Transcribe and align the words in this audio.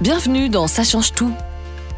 Bienvenue 0.00 0.48
dans 0.48 0.68
Ça 0.68 0.84
change 0.84 1.12
tout. 1.12 1.32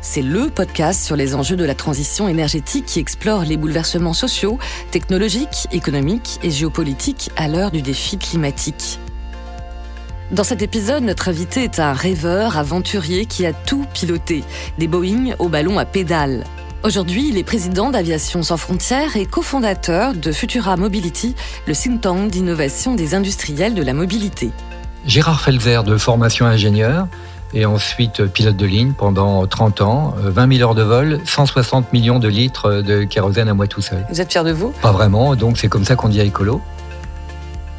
C'est 0.00 0.22
le 0.22 0.48
podcast 0.48 1.04
sur 1.04 1.16
les 1.16 1.34
enjeux 1.34 1.56
de 1.56 1.66
la 1.66 1.74
transition 1.74 2.28
énergétique 2.28 2.86
qui 2.86 2.98
explore 2.98 3.42
les 3.42 3.58
bouleversements 3.58 4.14
sociaux, 4.14 4.58
technologiques, 4.90 5.68
économiques 5.70 6.40
et 6.42 6.50
géopolitiques 6.50 7.30
à 7.36 7.46
l'heure 7.46 7.70
du 7.70 7.82
défi 7.82 8.16
climatique. 8.16 8.98
Dans 10.30 10.44
cet 10.44 10.62
épisode, 10.62 11.02
notre 11.02 11.28
invité 11.28 11.62
est 11.62 11.78
un 11.78 11.92
rêveur, 11.92 12.56
aventurier 12.56 13.26
qui 13.26 13.44
a 13.44 13.52
tout 13.52 13.84
piloté, 13.92 14.44
des 14.78 14.88
Boeing 14.88 15.34
au 15.38 15.50
ballon 15.50 15.78
à 15.78 15.84
pédales. 15.84 16.44
Aujourd'hui, 16.82 17.28
il 17.28 17.36
est 17.36 17.44
président 17.44 17.90
d'Aviation 17.90 18.42
sans 18.42 18.56
frontières 18.56 19.18
et 19.18 19.26
cofondateur 19.26 20.14
de 20.14 20.32
Futura 20.32 20.78
Mobility, 20.78 21.34
le 21.66 21.74
think 21.74 22.00
tank 22.00 22.30
d'innovation 22.30 22.94
des 22.94 23.14
industriels 23.14 23.74
de 23.74 23.82
la 23.82 23.92
mobilité. 23.92 24.52
Gérard 25.04 25.42
Felzer 25.42 25.82
de 25.82 25.98
formation 25.98 26.46
ingénieur 26.46 27.06
et 27.54 27.66
ensuite 27.66 28.24
pilote 28.26 28.56
de 28.56 28.66
ligne 28.66 28.92
pendant 28.92 29.46
30 29.46 29.80
ans, 29.80 30.14
20 30.16 30.56
000 30.56 30.68
heures 30.68 30.74
de 30.74 30.82
vol, 30.82 31.20
160 31.24 31.92
millions 31.92 32.18
de 32.18 32.28
litres 32.28 32.82
de 32.82 33.04
kérosène 33.04 33.48
à 33.48 33.54
moi 33.54 33.66
tout 33.66 33.82
seul. 33.82 34.06
Vous 34.10 34.20
êtes 34.20 34.30
fier 34.30 34.44
de 34.44 34.52
vous? 34.52 34.72
Pas 34.82 34.92
vraiment, 34.92 35.34
donc 35.36 35.58
c'est 35.58 35.68
comme 35.68 35.84
ça 35.84 35.96
qu'on 35.96 36.08
dit 36.08 36.20
à 36.20 36.24
écolo. 36.24 36.60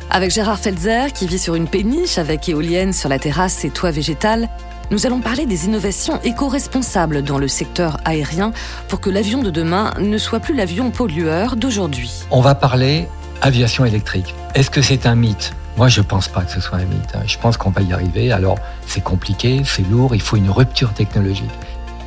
Avec 0.10 0.32
Gérard 0.32 0.60
Felzer, 0.60 1.14
qui 1.14 1.26
vit 1.26 1.40
sur 1.40 1.56
une 1.56 1.68
péniche 1.68 2.18
avec 2.18 2.50
éolienne 2.50 2.92
sur 2.92 3.08
la 3.08 3.18
terrasse 3.18 3.64
et 3.64 3.70
toit 3.70 3.92
végétal, 3.92 4.50
nous 4.92 5.06
allons 5.06 5.22
parler 5.22 5.46
des 5.46 5.68
innovations 5.68 6.20
éco-responsables 6.22 7.24
dans 7.24 7.38
le 7.38 7.48
secteur 7.48 7.98
aérien 8.04 8.52
pour 8.90 9.00
que 9.00 9.10
l'avion 9.10 9.42
de 9.42 9.50
demain 9.50 9.94
ne 10.02 10.18
soit 10.18 10.42
plus 10.42 10.54
l'avion 10.54 10.92
pollueur 10.92 11.56
d'aujourd'hui. 11.56 12.26
On 12.30 12.42
va 12.42 12.56
parler 12.56 13.08
aviation 13.42 13.86
électrique. 13.86 14.36
Est-ce 14.54 14.70
que 14.70 14.82
c'est 14.82 15.06
un 15.06 15.16
mythe? 15.16 15.54
Moi, 15.78 15.88
je 15.88 16.02
ne 16.02 16.06
pense 16.06 16.28
pas 16.28 16.42
que 16.42 16.52
ce 16.52 16.60
soit 16.60 16.78
un 16.78 16.86
mythe. 16.86 17.16
Je 17.26 17.38
pense 17.38 17.58
qu'on 17.58 17.70
va 17.72 17.82
y 17.82 17.94
arriver. 17.94 18.32
Alors, 18.32 18.58
c'est 18.86 19.02
compliqué, 19.02 19.62
c'est 19.66 19.88
lourd, 19.90 20.13
il 20.13 20.22
faut 20.22 20.38
une 20.38 20.50
rupture 20.50 20.94
technologique. 20.94 21.52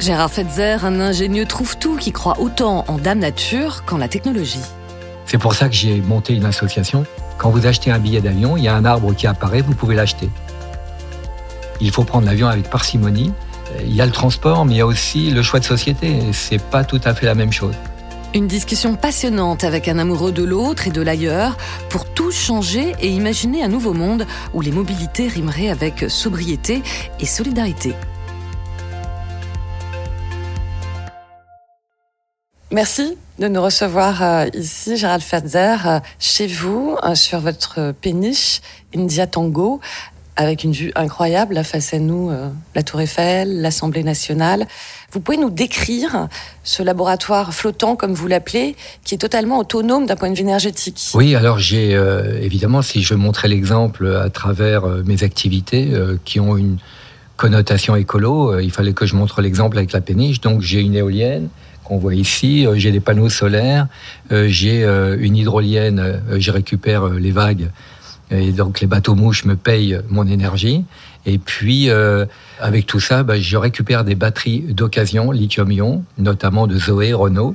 Gérard 0.01 0.31
Fetzer, 0.31 0.84
un 0.84 1.01
ingénieux 1.01 1.47
trouve-tout 1.47 1.97
qui 1.97 2.12
croit 2.12 2.41
autant 2.41 2.84
en 2.89 2.98
Dame 2.98 3.21
Nature 3.21 3.84
qu'en 3.84 3.97
la 3.97 4.09
technologie. 4.09 4.61
C'est 5.25 5.39
pour 5.39 5.55
ça 5.55 5.69
que 5.69 5.75
j'ai 5.75 6.01
monté 6.01 6.34
une 6.34 6.45
association. 6.45 7.06
Quand 7.39 7.51
vous 7.51 7.67
achetez 7.67 7.91
un 7.91 7.98
billet 7.98 8.21
d'avion, 8.21 8.56
il 8.56 8.65
y 8.65 8.69
a 8.69 8.75
un 8.75 8.84
arbre 8.84 9.15
qui 9.15 9.27
apparaît, 9.27 9.62
vous 9.62 9.75
pouvez 9.75 9.95
l'acheter. 9.95 10.28
Il 11.81 11.91
faut 11.91 12.05
prendre 12.05 12.27
l'avion 12.27 12.49
avec 12.49 12.69
parcimonie. 12.69 13.33
Il 13.84 13.95
y 13.95 14.01
a 14.01 14.06
le 14.06 14.12
transport, 14.12 14.65
mais 14.67 14.75
il 14.75 14.77
y 14.77 14.81
a 14.81 14.87
aussi 14.87 15.31
le 15.31 15.43
choix 15.43 15.59
de 15.59 15.65
société. 15.65 16.21
C'est 16.33 16.62
pas 16.62 16.84
tout 16.84 17.01
à 17.05 17.15
fait 17.15 17.27
la 17.27 17.34
même 17.34 17.53
chose. 17.53 17.75
Une 18.34 18.47
discussion 18.49 18.97
passionnante 18.97 19.62
avec 19.65 19.87
un 19.87 19.99
amoureux 19.99 20.33
de 20.33 20.43
l'autre 20.43 20.89
et 20.89 20.91
de 20.91 21.01
l'ailleurs 21.01 21.56
pour 21.89 22.05
changer 22.35 22.95
et 23.01 23.09
imaginer 23.09 23.63
un 23.63 23.69
nouveau 23.69 23.95
monde 23.95 24.27
où 24.53 24.61
les 24.61 24.73
mobilités 24.73 25.29
rimeraient 25.29 25.71
avec 25.71 26.05
sobriété 26.09 26.83
et 27.21 27.27
solidarité. 27.27 27.95
Merci 32.75 33.17
de 33.39 33.47
nous 33.47 33.62
recevoir 33.62 34.23
euh, 34.23 34.47
ici, 34.53 34.97
Gérald 34.97 35.23
Fetzer, 35.23 35.77
euh, 35.87 36.01
chez 36.19 36.49
vous, 36.49 36.97
euh, 37.05 37.15
sur 37.15 37.39
votre 37.39 37.93
péniche 38.01 38.61
India 38.95 39.27
Tango, 39.27 39.81
avec 40.37 40.65
une 40.65 40.73
vue 40.73 40.91
incroyable 40.95 41.63
face 41.65 41.95
à 41.95 41.99
nous, 41.99 42.33
la 42.75 42.83
Tour 42.83 43.01
Eiffel, 43.01 43.61
l'Assemblée 43.61 44.03
nationale. 44.03 44.67
Vous 45.13 45.21
pouvez 45.21 45.39
nous 45.39 45.51
décrire 45.51 46.29
ce 46.65 46.83
laboratoire 46.83 47.55
flottant, 47.55 47.95
comme 47.95 48.15
vous 48.15 48.27
l'appelez, 48.27 48.75
qui 49.05 49.15
est 49.15 49.19
totalement 49.19 49.59
autonome 49.59 50.07
d'un 50.07 50.17
point 50.17 50.31
de 50.31 50.35
vue 50.35 50.43
énergétique? 50.43 51.12
Oui, 51.15 51.37
alors 51.37 51.59
j'ai 51.61 51.93
évidemment, 52.41 52.83
si 52.83 53.03
je 53.03 53.15
montrais 53.15 53.49
l'exemple 53.49 54.07
à 54.23 54.29
travers 54.29 54.87
mes 55.05 55.23
activités 55.23 55.93
qui 56.25 56.41
ont 56.41 56.57
une 56.57 56.79
connotation 57.37 57.95
écolo, 57.95 58.59
il 58.59 58.71
fallait 58.71 58.93
que 58.93 59.07
je 59.07 59.15
montre 59.15 59.41
l'exemple 59.41 59.79
avec 59.79 59.93
la 59.93 60.01
péniche. 60.01 60.41
Donc 60.41 60.62
j'ai 60.62 60.81
une 60.81 60.95
éolienne 60.95 61.49
qu'on 61.85 61.99
voit 61.99 62.15
ici. 62.15 62.67
J'ai 62.75 62.91
des 62.91 63.00
panneaux 63.00 63.28
solaires, 63.28 63.87
j'ai 64.31 64.84
une 64.84 65.37
hydrolienne, 65.37 66.23
je 66.37 66.50
récupère 66.50 67.09
les 67.09 67.31
vagues 67.31 67.71
et 68.31 68.53
donc 68.53 68.81
les 68.81 68.87
bateaux 68.87 69.15
mouches 69.15 69.45
me 69.45 69.57
payent 69.57 69.99
mon 70.09 70.27
énergie. 70.27 70.85
Et 71.27 71.39
puis 71.39 71.91
avec 72.61 72.87
tout 72.87 73.01
ça, 73.01 73.23
bah, 73.23 73.39
je 73.39 73.57
récupère 73.57 74.05
des 74.05 74.15
batteries 74.15 74.61
d'occasion 74.61 75.31
lithium-ion, 75.31 76.05
notamment 76.19 76.67
de 76.67 76.79
Zoé, 76.79 77.12
Renault. 77.12 77.55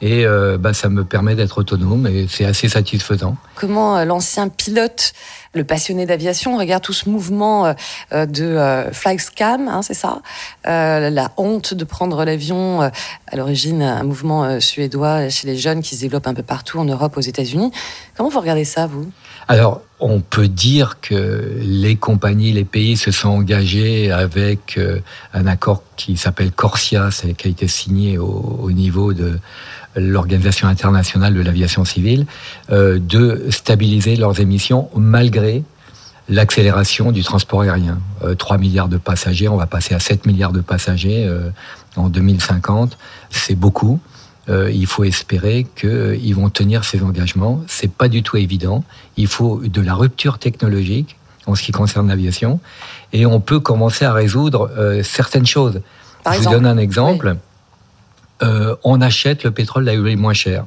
Et 0.00 0.24
bah, 0.60 0.74
ça 0.74 0.88
me 0.88 1.02
permet 1.02 1.34
d'être 1.34 1.58
autonome 1.58 2.06
et 2.06 2.26
c'est 2.28 2.44
assez 2.44 2.68
satisfaisant. 2.68 3.36
Comment 3.56 4.04
l'ancien 4.04 4.48
pilote, 4.48 5.12
le 5.54 5.64
passionné 5.64 6.06
d'aviation, 6.06 6.56
regarde 6.56 6.84
tout 6.84 6.92
ce 6.92 7.08
mouvement 7.08 7.74
de 8.12 8.84
Flyscam, 8.92 9.66
hein, 9.66 9.82
c'est 9.82 9.94
ça 9.94 10.22
La 10.64 11.32
honte 11.36 11.74
de 11.74 11.82
prendre 11.82 12.24
l'avion, 12.24 12.82
à 12.82 13.36
l'origine 13.36 13.82
un 13.82 14.04
mouvement 14.04 14.60
suédois 14.60 15.30
chez 15.30 15.48
les 15.48 15.56
jeunes 15.56 15.82
qui 15.82 15.96
se 15.96 16.02
développe 16.02 16.28
un 16.28 16.34
peu 16.34 16.44
partout 16.44 16.78
en 16.78 16.84
Europe, 16.84 17.16
aux 17.16 17.22
États-Unis. 17.22 17.72
Comment 18.16 18.28
vous 18.28 18.38
regardez 18.38 18.64
ça, 18.64 18.86
vous? 18.86 19.10
Alors, 19.48 19.80
on 19.98 20.20
peut 20.20 20.46
dire 20.46 20.98
que 21.00 21.58
les 21.60 21.96
compagnies, 21.96 22.52
les 22.52 22.64
pays 22.64 22.96
se 22.96 23.10
sont 23.10 23.30
engagés 23.30 24.12
avec 24.12 24.78
un 25.32 25.46
accord 25.46 25.82
qui 25.96 26.16
s'appelle 26.16 26.52
Corsia, 26.52 27.08
qui 27.36 27.48
a 27.48 27.50
été 27.50 27.66
signé 27.66 28.18
au, 28.18 28.70
niveau 28.70 29.12
de 29.12 29.40
l'Organisation 29.96 30.68
internationale 30.68 31.34
de 31.34 31.40
l'aviation 31.40 31.84
civile, 31.84 32.26
de 32.70 33.46
stabiliser 33.48 34.14
leurs 34.16 34.38
émissions 34.38 34.90
malgré 34.94 35.64
l'accélération 36.28 37.10
du 37.10 37.24
transport 37.24 37.62
aérien. 37.62 37.98
3 38.38 38.58
milliards 38.58 38.88
de 38.88 38.98
passagers, 38.98 39.48
on 39.48 39.56
va 39.56 39.66
passer 39.66 39.94
à 39.94 39.98
7 39.98 40.26
milliards 40.26 40.52
de 40.52 40.60
passagers 40.60 41.28
en 41.96 42.08
2050, 42.08 42.96
c'est 43.30 43.56
beaucoup 43.56 43.98
il 44.48 44.86
faut 44.86 45.04
espérer 45.04 45.66
qu'ils 45.76 46.34
vont 46.34 46.48
tenir 46.48 46.84
ces 46.84 47.02
engagements. 47.02 47.62
C'est 47.66 47.92
pas 47.92 48.08
du 48.08 48.22
tout 48.22 48.36
évident. 48.36 48.82
Il 49.16 49.26
faut 49.26 49.60
de 49.62 49.80
la 49.80 49.94
rupture 49.94 50.38
technologique 50.38 51.16
en 51.46 51.54
ce 51.54 51.62
qui 51.62 51.72
concerne 51.72 52.08
l'aviation, 52.08 52.60
et 53.12 53.24
on 53.24 53.40
peut 53.40 53.60
commencer 53.60 54.04
à 54.04 54.12
résoudre 54.12 54.70
certaines 55.02 55.46
choses. 55.46 55.80
Je 56.30 56.38
vous 56.38 56.50
donne 56.50 56.66
un 56.66 56.78
exemple. 56.78 57.36
on 58.40 59.00
achète 59.00 59.44
le 59.44 59.50
pétrole 59.50 59.84
là 59.84 59.94
où 59.94 60.06
il 60.06 60.12
est 60.12 60.16
moins 60.16 60.34
cher. 60.34 60.64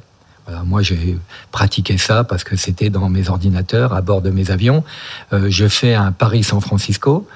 moi, 0.65 0.81
j'ai 0.81 1.17
pratiqué 1.51 1.97
ça 1.97 2.23
parce 2.23 2.43
que 2.43 2.55
c'était 2.55 2.89
dans 2.89 3.09
mes 3.09 3.29
ordinateurs, 3.29 3.93
à 3.93 4.01
bord 4.01 4.21
de 4.21 4.31
mes 4.31 4.51
avions. 4.51 4.83
je 5.31 5.67
fais 5.67 5.93
un 5.93 6.11
Paris-San 6.11 6.61
Francisco. 6.61 7.27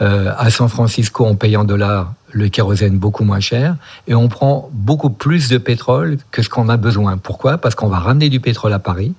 à 0.00 0.50
San 0.50 0.68
Francisco, 0.68 1.24
on 1.26 1.36
paye 1.36 1.56
en 1.56 1.64
dollars 1.64 2.12
le 2.34 2.48
kérosène 2.48 2.98
beaucoup 2.98 3.24
moins 3.24 3.40
cher 3.40 3.76
et 4.08 4.14
on 4.14 4.28
prend 4.28 4.68
beaucoup 4.72 5.10
plus 5.10 5.48
de 5.48 5.58
pétrole 5.58 6.18
que 6.30 6.42
ce 6.42 6.48
qu'on 6.48 6.68
a 6.68 6.76
besoin. 6.76 7.16
Pourquoi? 7.16 7.58
Parce 7.58 7.74
qu'on 7.74 7.88
va 7.88 7.98
ramener 7.98 8.28
du 8.28 8.40
pétrole 8.40 8.72
à 8.72 8.78
Paris 8.78 9.14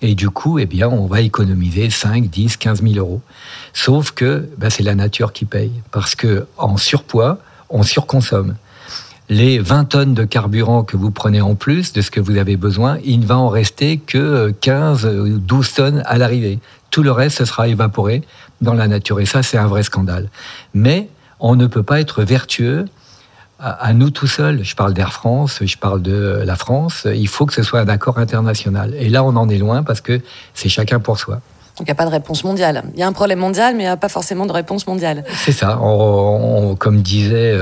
et 0.00 0.14
du 0.14 0.30
coup, 0.30 0.58
eh 0.58 0.66
bien, 0.66 0.88
on 0.88 1.06
va 1.06 1.20
économiser 1.20 1.90
5, 1.90 2.28
10, 2.28 2.56
15 2.56 2.82
000 2.82 2.94
euros. 2.94 3.20
Sauf 3.72 4.12
que 4.12 4.48
ben, 4.58 4.70
c'est 4.70 4.82
la 4.82 4.94
nature 4.94 5.32
qui 5.32 5.44
paye 5.44 5.72
parce 5.90 6.14
que 6.14 6.46
surpoids, 6.76 7.38
on 7.68 7.82
surconsomme. 7.82 8.54
Les 9.28 9.58
20 9.58 9.84
tonnes 9.84 10.14
de 10.14 10.24
carburant 10.24 10.82
que 10.82 10.96
vous 10.96 11.10
prenez 11.10 11.40
en 11.40 11.54
plus 11.54 11.92
de 11.92 12.00
ce 12.00 12.10
que 12.10 12.20
vous 12.20 12.36
avez 12.36 12.56
besoin, 12.56 12.98
il 13.04 13.20
ne 13.20 13.26
va 13.26 13.38
en 13.38 13.48
rester 13.48 13.98
que 13.98 14.52
15 14.60 15.06
ou 15.06 15.38
12 15.38 15.72
tonnes 15.72 16.02
à 16.04 16.18
l'arrivée. 16.18 16.58
Tout 16.90 17.02
le 17.02 17.12
reste, 17.12 17.38
ce 17.38 17.44
sera 17.44 17.68
évaporé 17.68 18.22
dans 18.60 18.74
la 18.74 18.88
nature. 18.88 19.20
Et 19.20 19.26
ça, 19.26 19.42
c'est 19.42 19.56
un 19.56 19.68
vrai 19.68 19.82
scandale. 19.84 20.28
Mais 20.74 21.08
on 21.42 21.56
ne 21.56 21.66
peut 21.66 21.82
pas 21.82 22.00
être 22.00 22.22
vertueux 22.22 22.86
à, 23.58 23.92
nous 23.92 24.10
tout 24.10 24.26
seuls. 24.26 24.64
Je 24.64 24.74
parle 24.74 24.94
d'Air 24.94 25.12
France, 25.12 25.60
je 25.64 25.76
parle 25.76 26.02
de 26.02 26.42
la 26.44 26.56
France. 26.56 27.06
Il 27.14 27.28
faut 27.28 27.46
que 27.46 27.52
ce 27.52 27.62
soit 27.62 27.80
un 27.80 27.88
accord 27.88 28.18
international. 28.18 28.94
Et 28.98 29.08
là, 29.08 29.22
on 29.22 29.36
en 29.36 29.48
est 29.48 29.58
loin 29.58 29.82
parce 29.82 30.00
que 30.00 30.20
c'est 30.54 30.68
chacun 30.68 30.98
pour 30.98 31.18
soi. 31.18 31.34
Donc 31.78 31.80
il 31.80 31.84
n'y 31.84 31.90
a 31.90 31.94
pas 31.94 32.06
de 32.06 32.10
réponse 32.10 32.42
mondiale. 32.42 32.82
Il 32.94 33.00
y 33.00 33.02
a 33.02 33.06
un 33.06 33.12
problème 33.12 33.38
mondial, 33.38 33.74
mais 33.74 33.84
il 33.84 33.86
n'y 33.86 33.92
a 33.92 33.96
pas 33.96 34.08
forcément 34.08 34.46
de 34.46 34.52
réponse 34.52 34.86
mondiale. 34.86 35.24
C'est 35.36 35.52
ça. 35.52 35.78
comme 36.78 37.02
disait 37.02 37.56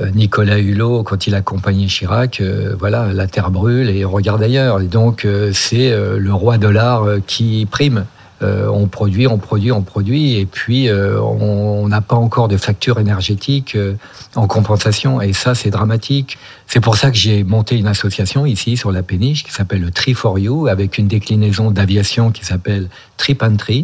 euh, 0.00 0.10
Nicolas 0.14 0.58
Hulot 0.58 1.02
quand 1.02 1.26
il 1.26 1.34
accompagnait 1.34 1.86
Chirac, 1.86 2.40
euh, 2.40 2.74
voilà, 2.78 3.12
la 3.12 3.26
terre 3.26 3.50
brûle 3.50 3.90
et 3.90 4.04
on 4.04 4.10
regarde 4.10 4.42
ailleurs. 4.42 4.80
Et 4.80 4.86
donc 4.86 5.24
euh, 5.24 5.50
c'est 5.52 5.90
le 5.90 6.34
roi 6.34 6.58
dollar 6.58 7.04
qui 7.26 7.66
prime. 7.70 8.06
Euh, 8.42 8.68
on 8.68 8.86
produit, 8.86 9.26
on 9.26 9.38
produit, 9.38 9.72
on 9.72 9.82
produit, 9.82 10.38
et 10.38 10.46
puis 10.46 10.88
euh, 10.88 11.20
on 11.20 11.86
n'a 11.88 12.00
pas 12.00 12.16
encore 12.16 12.48
de 12.48 12.56
facture 12.56 12.98
énergétique 12.98 13.74
euh, 13.74 13.94
en 14.34 14.46
compensation, 14.46 15.20
et 15.20 15.32
ça 15.32 15.54
c'est 15.54 15.70
dramatique. 15.70 16.38
C'est 16.66 16.80
pour 16.80 16.96
ça 16.96 17.10
que 17.10 17.16
j'ai 17.16 17.44
monté 17.44 17.76
une 17.76 17.86
association 17.86 18.46
ici 18.46 18.76
sur 18.76 18.92
la 18.92 19.02
péniche 19.02 19.44
qui 19.44 19.52
s'appelle 19.52 19.80
le 19.80 19.90
Tree 19.90 20.14
for 20.14 20.38
You, 20.38 20.66
avec 20.68 20.98
une 20.98 21.06
déclinaison 21.06 21.70
d'aviation 21.70 22.30
qui 22.30 22.44
s'appelle 22.44 22.88
Trip 23.16 23.42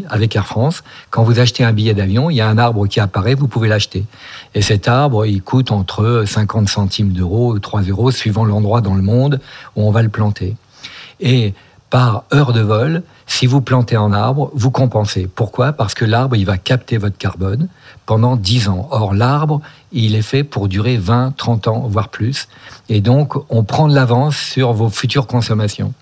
avec 0.08 0.34
Air 0.34 0.46
France. 0.46 0.82
Quand 1.10 1.22
vous 1.22 1.38
achetez 1.38 1.64
un 1.64 1.72
billet 1.72 1.94
d'avion, 1.94 2.30
il 2.30 2.36
y 2.36 2.40
a 2.40 2.48
un 2.48 2.58
arbre 2.58 2.86
qui 2.86 3.00
apparaît, 3.00 3.34
vous 3.34 3.48
pouvez 3.48 3.68
l'acheter. 3.68 4.04
Et 4.54 4.62
cet 4.62 4.88
arbre, 4.88 5.26
il 5.26 5.42
coûte 5.42 5.70
entre 5.70 6.24
50 6.26 6.68
centimes 6.68 7.12
d'euros 7.12 7.52
ou 7.52 7.58
3 7.58 7.82
euros, 7.82 8.10
suivant 8.10 8.44
l'endroit 8.44 8.80
dans 8.80 8.94
le 8.94 9.02
monde 9.02 9.40
où 9.76 9.82
on 9.82 9.90
va 9.90 10.02
le 10.02 10.08
planter. 10.08 10.56
Et 11.20 11.54
par 11.90 12.24
heure 12.32 12.52
de 12.52 12.60
vol. 12.60 13.02
Si 13.26 13.46
vous 13.46 13.60
plantez 13.60 13.96
un 13.96 14.12
arbre, 14.12 14.50
vous 14.54 14.70
compensez. 14.70 15.28
Pourquoi? 15.32 15.72
Parce 15.72 15.94
que 15.94 16.04
l'arbre, 16.04 16.36
il 16.36 16.44
va 16.44 16.58
capter 16.58 16.96
votre 16.98 17.16
carbone 17.16 17.68
pendant 18.06 18.36
10 18.36 18.68
ans. 18.68 18.88
Or, 18.90 19.14
l'arbre, 19.14 19.60
il 19.92 20.14
est 20.14 20.22
fait 20.22 20.44
pour 20.44 20.68
durer 20.68 20.96
20, 20.96 21.36
30 21.36 21.68
ans, 21.68 21.86
voire 21.88 22.08
plus. 22.08 22.48
Et 22.88 23.00
donc, 23.00 23.34
on 23.50 23.64
prend 23.64 23.88
de 23.88 23.94
l'avance 23.94 24.36
sur 24.36 24.72
vos 24.72 24.88
futures 24.88 25.26
consommations. 25.26 25.92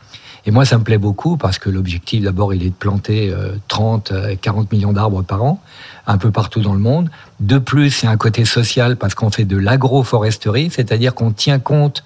Et 0.47 0.53
moi, 0.53 0.65
ça 0.65 0.79
me 0.79 0.85
plaît 0.85 0.99
beaucoup 0.99 1.37
parce 1.37 1.59
que 1.59 1.69
l'objectif, 1.69 2.23
d'abord, 2.23 2.55
il 2.55 2.62
est 2.62 2.71
de 2.71 2.75
planter 2.75 3.35
30, 3.67 4.12
euh, 4.12 4.37
40 4.41 4.65
euh, 4.65 4.77
millions 4.77 4.93
d'arbres 4.93 5.23
par 5.23 5.43
an, 5.43 5.61
un 6.06 6.19
peu 6.19 6.31
partout 6.31 6.61
dans 6.61 6.73
le 6.73 6.79
monde. 6.79 7.11
De 7.41 7.59
plus, 7.59 7.91
c'est 7.91 8.06
un 8.06 8.17
côté 8.17 8.44
social 8.44 8.97
parce 8.97 9.17
qu'on 9.17 9.31
fait 9.31 9.44
de 9.44 9.56
l'agroforesterie, 9.56 10.71
c'est-à-dire 10.71 11.15
qu'on 11.15 11.33
tient 11.33 11.59
compte 11.59 12.05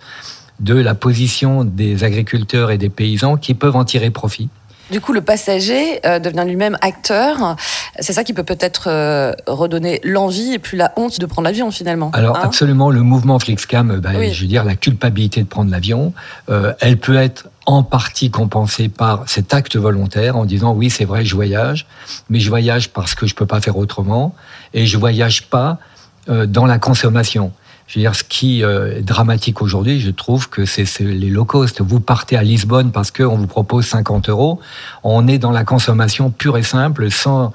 de 0.60 0.74
la 0.74 0.94
position 0.94 1.64
des 1.64 2.04
agriculteurs 2.04 2.70
et 2.70 2.78
des 2.78 2.90
paysans 2.90 3.36
qui 3.36 3.54
peuvent 3.54 3.76
en 3.76 3.84
tirer 3.84 4.10
profit. 4.10 4.48
Du 4.90 5.00
coup, 5.00 5.12
le 5.12 5.20
passager 5.20 6.04
euh, 6.04 6.18
devient 6.18 6.44
lui-même 6.44 6.76
acteur. 6.80 7.56
C'est 8.00 8.12
ça 8.12 8.24
qui 8.24 8.32
peut 8.32 8.42
peut-être 8.42 8.88
euh, 8.88 9.32
redonner 9.46 10.00
l'envie 10.02 10.54
et 10.54 10.58
plus 10.58 10.76
la 10.76 10.92
honte 10.96 11.20
de 11.20 11.26
prendre 11.26 11.46
l'avion 11.46 11.70
finalement. 11.70 12.10
Alors 12.12 12.36
hein? 12.36 12.42
absolument, 12.42 12.90
le 12.90 13.02
mouvement 13.02 13.38
Flixcam, 13.38 14.00
bah, 14.00 14.10
je 14.20 14.40
veux 14.40 14.48
dire, 14.48 14.64
la 14.64 14.74
culpabilité 14.74 15.42
de 15.42 15.46
prendre 15.46 15.70
l'avion, 15.70 16.12
euh, 16.48 16.72
elle 16.80 16.98
peut 16.98 17.16
être 17.16 17.48
en 17.66 17.84
partie 17.84 18.32
compensée 18.32 18.88
par 18.88 19.28
cet 19.28 19.54
acte 19.54 19.76
volontaire 19.76 20.36
en 20.36 20.44
disant 20.44 20.74
oui, 20.74 20.90
c'est 20.90 21.04
vrai, 21.04 21.24
je 21.24 21.36
voyage, 21.36 21.86
mais 22.28 22.40
je 22.40 22.48
voyage 22.48 22.90
parce 22.90 23.14
que 23.14 23.28
je 23.28 23.34
peux 23.36 23.46
pas 23.46 23.60
faire 23.60 23.76
autrement 23.76 24.34
et 24.74 24.86
je 24.86 24.98
voyage 24.98 25.48
pas 25.48 25.78
dans 26.26 26.66
la 26.66 26.78
consommation. 26.78 27.50
Je 27.90 27.98
veux 27.98 28.02
dire, 28.02 28.14
ce 28.14 28.22
qui 28.22 28.62
euh, 28.62 28.98
est 28.98 29.02
dramatique 29.02 29.62
aujourd'hui, 29.62 29.98
je 29.98 30.12
trouve 30.12 30.48
que 30.48 30.64
c'est 30.64 30.86
les 31.00 31.28
low 31.28 31.44
cost. 31.44 31.80
Vous 31.80 31.98
partez 31.98 32.36
à 32.36 32.42
Lisbonne 32.44 32.92
parce 32.92 33.10
qu'on 33.10 33.36
vous 33.36 33.48
propose 33.48 33.84
50 33.86 34.28
euros. 34.28 34.60
On 35.02 35.26
est 35.26 35.38
dans 35.38 35.50
la 35.50 35.64
consommation 35.64 36.30
pure 36.30 36.56
et 36.56 36.62
simple, 36.62 37.10
sans, 37.10 37.52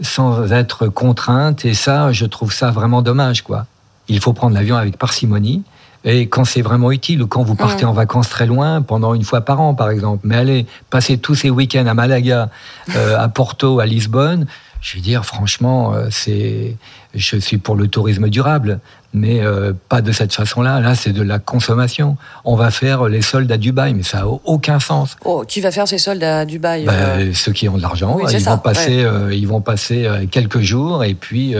sans 0.00 0.52
être 0.52 0.86
contrainte. 0.86 1.64
Et 1.64 1.74
ça, 1.74 2.12
je 2.12 2.26
trouve 2.26 2.52
ça 2.52 2.70
vraiment 2.70 3.02
dommage, 3.02 3.42
quoi. 3.42 3.66
Il 4.06 4.20
faut 4.20 4.32
prendre 4.32 4.54
l'avion 4.54 4.76
avec 4.76 4.98
parcimonie. 4.98 5.64
Et 6.04 6.28
quand 6.28 6.44
c'est 6.44 6.62
vraiment 6.62 6.92
utile, 6.92 7.20
ou 7.20 7.26
quand 7.26 7.42
vous 7.42 7.56
partez 7.56 7.84
en 7.84 7.92
vacances 7.92 8.28
très 8.28 8.46
loin, 8.46 8.82
pendant 8.82 9.14
une 9.14 9.24
fois 9.24 9.40
par 9.40 9.60
an, 9.60 9.74
par 9.74 9.90
exemple. 9.90 10.20
Mais 10.22 10.36
allez 10.36 10.66
passer 10.90 11.18
tous 11.18 11.34
ces 11.34 11.50
week-ends 11.50 11.86
à 11.86 11.94
Malaga, 11.94 12.50
euh, 12.94 13.18
à 13.18 13.28
Porto, 13.28 13.80
à 13.80 13.86
Lisbonne, 13.86 14.46
je 14.82 14.96
veux 14.96 15.00
dire, 15.00 15.24
franchement, 15.24 15.94
euh, 15.94 16.08
c'est, 16.10 16.76
je 17.14 17.36
suis 17.36 17.56
pour 17.56 17.76
le 17.76 17.86
tourisme 17.86 18.28
durable, 18.28 18.80
mais 19.14 19.40
euh, 19.40 19.72
pas 19.88 20.02
de 20.02 20.10
cette 20.10 20.34
façon-là. 20.34 20.80
Là, 20.80 20.96
c'est 20.96 21.12
de 21.12 21.22
la 21.22 21.38
consommation. 21.38 22.16
On 22.44 22.56
va 22.56 22.72
faire 22.72 23.04
les 23.04 23.22
soldes 23.22 23.50
à 23.52 23.58
Dubaï, 23.58 23.94
mais 23.94 24.02
ça 24.02 24.18
n'a 24.18 24.26
aucun 24.26 24.80
sens. 24.80 25.16
Oh, 25.24 25.44
qui 25.46 25.60
va 25.60 25.70
faire 25.70 25.86
ces 25.86 25.98
soldes 25.98 26.24
à 26.24 26.44
Dubaï 26.44 26.84
bah, 26.84 26.92
euh 26.94 27.30
Ceux 27.32 27.52
qui 27.52 27.68
ont 27.68 27.76
de 27.76 27.82
l'argent, 27.82 28.18
ils, 28.28 28.44
vont 28.44 28.58
passer, 28.58 29.06
ils 29.30 29.46
vont 29.46 29.60
passer 29.60 30.08
quelques 30.32 30.60
jours 30.60 31.04
et 31.04 31.14
puis 31.14 31.54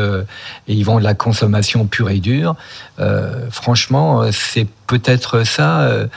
ils 0.67 0.85
vont 0.85 0.99
de 0.99 1.05
la 1.05 1.15
consommation 1.15 1.87
pure 1.87 2.11
et 2.11 2.19
dure. 2.19 2.57
franchement, 3.51 4.25
c'est 4.33 4.67
peut-être 4.89 5.45
ça 5.47 6.09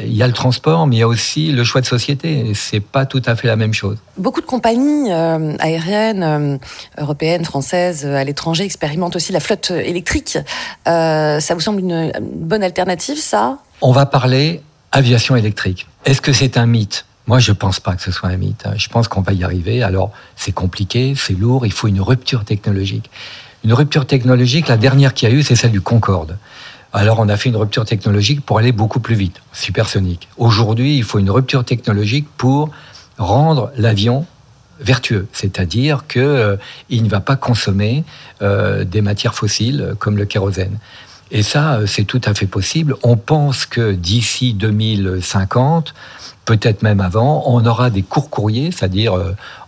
il 0.00 0.14
y 0.14 0.22
a 0.22 0.26
le 0.26 0.32
transport, 0.32 0.86
mais 0.86 0.96
il 0.96 0.98
y 1.00 1.02
a 1.02 1.08
aussi 1.08 1.52
le 1.52 1.64
choix 1.64 1.80
de 1.80 1.86
société. 1.86 2.52
C'est 2.54 2.80
pas 2.80 3.06
tout 3.06 3.22
à 3.26 3.36
fait 3.36 3.46
la 3.46 3.56
même 3.56 3.74
chose. 3.74 3.98
Beaucoup 4.16 4.40
de 4.40 4.46
compagnies 4.46 5.12
euh, 5.12 5.54
aériennes 5.58 6.22
euh, 6.22 6.56
européennes, 6.98 7.44
françaises, 7.44 8.04
euh, 8.04 8.16
à 8.16 8.24
l'étranger 8.24 8.64
expérimentent 8.64 9.16
aussi 9.16 9.32
la 9.32 9.40
flotte 9.40 9.70
électrique. 9.70 10.38
ça 10.86 11.54
vous 11.54 11.60
semble 11.60 11.80
une, 11.80 12.12
bonne 12.20 12.62
alternative, 12.62 13.18
ça? 13.18 13.58
On 13.80 13.92
va 13.92 14.06
parler 14.06 14.62
aviation 14.92 15.36
électrique. 15.36 15.86
Est-ce 16.04 16.20
que 16.20 16.32
c'est 16.32 16.56
un 16.56 16.66
mythe? 16.66 17.06
Moi, 17.26 17.38
je 17.38 17.52
pense 17.52 17.80
pas 17.80 17.94
que 17.94 18.02
ce 18.02 18.10
soit 18.10 18.28
un 18.28 18.36
mythe. 18.36 18.66
Je 18.76 18.88
pense 18.88 19.08
qu'on 19.08 19.20
va 19.20 19.32
y 19.32 19.44
arriver. 19.44 19.82
Alors, 19.82 20.10
c'est 20.36 20.52
compliqué, 20.52 21.14
c'est 21.16 21.38
lourd, 21.38 21.66
il 21.66 21.72
faut 21.72 21.88
une 21.88 22.00
rupture 22.00 22.44
technologique. 22.44 23.10
Une 23.64 23.72
rupture 23.72 24.06
technologique, 24.06 24.68
la 24.68 24.76
dernière 24.76 25.14
qu'il 25.14 25.28
y 25.28 25.32
a 25.32 25.34
eu, 25.34 25.42
c'est 25.42 25.54
celle 25.54 25.70
du 25.70 25.80
Concorde. 25.80 26.36
Alors 26.92 27.20
on 27.20 27.28
a 27.28 27.36
fait 27.36 27.48
une 27.48 27.56
rupture 27.56 27.84
technologique 27.84 28.44
pour 28.44 28.58
aller 28.58 28.72
beaucoup 28.72 29.00
plus 29.00 29.14
vite, 29.14 29.40
supersonique. 29.52 30.28
Aujourd'hui, 30.36 30.96
il 30.96 31.04
faut 31.04 31.18
une 31.18 31.30
rupture 31.30 31.64
technologique 31.64 32.26
pour 32.36 32.70
rendre 33.18 33.72
l'avion 33.76 34.26
vertueux, 34.80 35.26
c'est-à-dire 35.32 36.06
qu'il 36.06 36.20
euh, 36.20 36.56
ne 36.90 37.08
va 37.08 37.20
pas 37.20 37.36
consommer 37.36 38.04
euh, 38.42 38.84
des 38.84 39.00
matières 39.00 39.34
fossiles 39.34 39.94
comme 39.98 40.16
le 40.16 40.26
kérosène. 40.26 40.78
Et 41.30 41.42
ça, 41.42 41.76
euh, 41.76 41.86
c'est 41.86 42.04
tout 42.04 42.20
à 42.24 42.34
fait 42.34 42.46
possible. 42.46 42.96
On 43.02 43.16
pense 43.16 43.64
que 43.64 43.92
d'ici 43.92 44.52
2050, 44.52 45.94
peut-être 46.44 46.82
même 46.82 47.00
avant, 47.00 47.44
on 47.46 47.64
aura 47.64 47.88
des 47.88 48.02
courts 48.02 48.28
courriers, 48.28 48.70
c'est-à-dire 48.70 49.14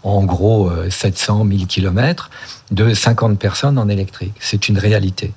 en 0.02 0.24
gros 0.24 0.70
700 0.90 1.46
000 1.48 1.66
km, 1.66 2.28
de 2.72 2.92
50 2.92 3.38
personnes 3.38 3.78
en 3.78 3.88
électrique. 3.88 4.34
C'est 4.40 4.68
une 4.68 4.78
réalité. 4.78 5.32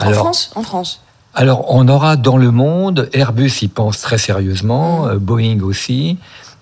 en 0.00 0.12
France? 0.12 0.50
En 0.56 0.64
France 0.64 1.03
alors, 1.36 1.64
on 1.68 1.88
aura 1.88 2.16
dans 2.16 2.36
le 2.36 2.52
monde, 2.52 3.08
Airbus 3.12 3.50
y 3.62 3.68
pense 3.68 4.00
très 4.00 4.18
sérieusement, 4.18 5.06
mm. 5.06 5.08
euh, 5.08 5.18
Boeing 5.18 5.60
aussi. 5.62 6.16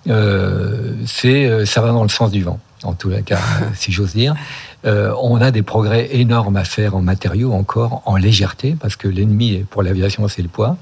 Euh, 0.09 0.93
c'est, 1.05 1.45
euh, 1.45 1.65
ça 1.65 1.81
va 1.81 1.91
dans 1.91 2.03
le 2.03 2.09
sens 2.09 2.31
du 2.31 2.43
vent, 2.43 2.59
en 2.83 2.93
tous 2.93 3.09
les 3.09 3.21
cas, 3.21 3.39
si 3.75 3.91
j'ose 3.91 4.13
dire. 4.13 4.35
on 4.83 5.39
a 5.39 5.51
des 5.51 5.61
progrès 5.61 6.09
énormes 6.13 6.57
à 6.57 6.65
faire 6.65 6.95
en 6.95 7.01
matériaux 7.01 7.53
encore, 7.53 8.01
en 8.05 8.17
légèreté, 8.17 8.75
parce 8.79 8.95
que 8.95 9.07
l'ennemi 9.07 9.63
pour 9.69 9.83
l'aviation, 9.83 10.27
c'est 10.27 10.41
le 10.41 10.49
poids. 10.49 10.75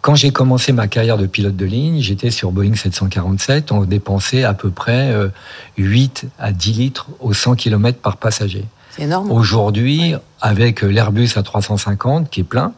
Quand 0.00 0.16
j'ai 0.16 0.32
commencé 0.32 0.72
ma 0.72 0.86
carrière 0.86 1.16
de 1.16 1.26
pilote 1.26 1.56
de 1.56 1.64
ligne, 1.64 2.00
j'étais 2.00 2.30
sur 2.30 2.52
Boeing 2.52 2.74
747. 2.74 3.72
On 3.72 3.84
dépensait 3.84 4.44
à 4.44 4.52
peu 4.52 4.68
près 4.68 5.14
8 5.78 6.26
à 6.38 6.52
10 6.52 6.72
litres 6.72 7.06
au 7.20 7.32
100 7.32 7.54
km 7.54 7.98
par 8.00 8.18
passager. 8.18 8.66
C'est 8.90 9.04
énorme. 9.04 9.30
Aujourd'hui, 9.30 10.14
avec 10.42 10.82
l'Airbus 10.82 11.28
A350 11.28 12.28
qui 12.28 12.40
est 12.40 12.44
plein, 12.44 12.74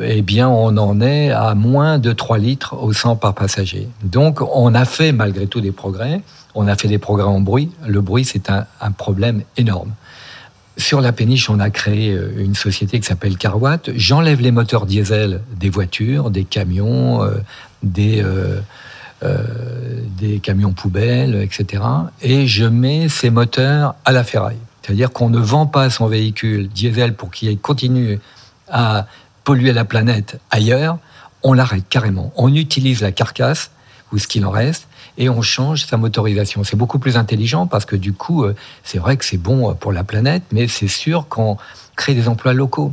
eh 0.00 0.22
bien, 0.22 0.48
on 0.48 0.76
en 0.76 1.00
est 1.00 1.30
à 1.30 1.54
moins 1.54 1.98
de 1.98 2.12
3 2.12 2.38
litres 2.38 2.74
au 2.82 2.92
100 2.92 3.16
par 3.16 3.34
passager. 3.34 3.88
Donc, 4.02 4.40
on 4.42 4.74
a 4.74 4.84
fait 4.84 5.12
malgré 5.12 5.46
tout 5.46 5.60
des 5.60 5.72
progrès. 5.72 6.20
On 6.54 6.66
a 6.68 6.76
fait 6.76 6.88
des 6.88 6.98
progrès 6.98 7.26
en 7.26 7.40
bruit. 7.40 7.70
Le 7.86 8.00
bruit, 8.00 8.24
c'est 8.24 8.50
un, 8.50 8.66
problème 8.92 9.42
énorme. 9.56 9.92
Sur 10.78 11.00
la 11.00 11.12
péniche, 11.12 11.48
on 11.48 11.60
a 11.60 11.70
créé 11.70 12.12
euh, 12.12 12.32
une 12.36 12.54
société 12.54 13.00
qui 13.00 13.06
s'appelle 13.06 13.38
Carwatt. 13.38 13.90
J'enlève 13.94 14.40
les 14.40 14.50
moteurs 14.50 14.84
diesel 14.84 15.40
des 15.58 15.70
voitures, 15.70 16.30
des 16.30 16.44
camions, 16.44 17.22
euh, 17.22 17.38
euh, 19.22 19.42
des 20.18 20.38
camions 20.40 20.72
poubelles, 20.72 21.36
etc. 21.36 21.82
Et 22.20 22.46
je 22.46 22.64
mets 22.64 23.08
ces 23.08 23.30
moteurs 23.30 23.94
à 24.04 24.12
la 24.12 24.24
ferraille. 24.24 24.58
C'est-à-dire 24.82 25.10
qu'on 25.10 25.30
ne 25.30 25.38
vend 25.38 25.66
pas 25.66 25.88
son 25.88 26.06
véhicule 26.06 26.68
diesel 26.68 27.14
pour 27.14 27.30
qu'il 27.30 27.58
continue 27.58 28.18
à 28.68 29.06
polluer 29.46 29.72
la 29.72 29.84
planète 29.84 30.40
ailleurs, 30.50 30.98
on 31.44 31.52
l'arrête 31.52 31.84
carrément. 31.88 32.32
On 32.36 32.52
utilise 32.52 33.00
la 33.00 33.12
carcasse 33.12 33.70
ou 34.12 34.18
ce 34.18 34.26
qu'il 34.26 34.44
en 34.44 34.50
reste 34.50 34.88
et 35.18 35.28
on 35.28 35.40
change 35.40 35.86
sa 35.86 35.96
motorisation. 35.96 36.64
C'est 36.64 36.76
beaucoup 36.76 36.98
plus 36.98 37.16
intelligent 37.16 37.68
parce 37.68 37.84
que 37.84 37.94
du 37.94 38.12
coup, 38.12 38.42
euh, 38.42 38.56
c'est 38.82 38.98
vrai 38.98 39.16
que 39.16 39.24
c'est 39.24 39.36
bon 39.36 39.70
euh, 39.70 39.74
pour 39.74 39.92
la 39.92 40.02
planète, 40.02 40.42
mais 40.50 40.66
c'est 40.66 40.88
sûr 40.88 41.28
qu'on 41.28 41.58
crée 41.94 42.14
des 42.14 42.28
emplois 42.28 42.54
locaux. 42.54 42.92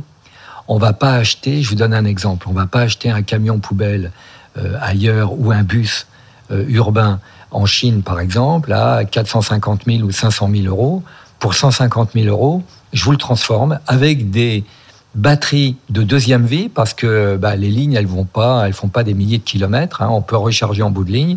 On 0.68 0.78
va 0.78 0.92
pas 0.92 1.14
acheter, 1.14 1.60
je 1.60 1.68
vous 1.70 1.74
donne 1.74 1.92
un 1.92 2.04
exemple, 2.04 2.46
on 2.48 2.52
va 2.52 2.66
pas 2.66 2.82
acheter 2.82 3.10
un 3.10 3.22
camion 3.22 3.58
poubelle 3.58 4.12
euh, 4.56 4.78
ailleurs 4.80 5.32
ou 5.36 5.50
un 5.50 5.64
bus 5.64 6.06
urbain 6.50 7.20
en 7.50 7.66
Chine, 7.66 8.02
par 8.02 8.20
exemple, 8.20 8.72
à 8.72 9.04
450 9.04 9.86
000 9.86 10.02
ou 10.02 10.12
500 10.12 10.50
000 10.54 10.66
euros. 10.66 11.02
Pour 11.40 11.54
150 11.54 12.10
000 12.14 12.26
euros, 12.26 12.62
je 12.92 13.02
vous 13.02 13.10
le 13.10 13.16
transforme 13.16 13.80
avec 13.88 14.30
des 14.30 14.62
batterie 15.14 15.76
de 15.90 16.02
deuxième 16.02 16.44
vie 16.44 16.68
parce 16.68 16.94
que 16.94 17.36
bah, 17.36 17.56
les 17.56 17.70
lignes 17.70 17.94
elles 17.94 18.06
vont 18.06 18.24
pas, 18.24 18.66
elles 18.66 18.72
font 18.72 18.88
pas 18.88 19.04
des 19.04 19.14
milliers 19.14 19.38
de 19.38 19.44
kilomètres. 19.44 20.02
Hein, 20.02 20.08
on 20.10 20.22
peut 20.22 20.36
recharger 20.36 20.82
en 20.82 20.90
bout 20.90 21.04
de 21.04 21.12
ligne. 21.12 21.36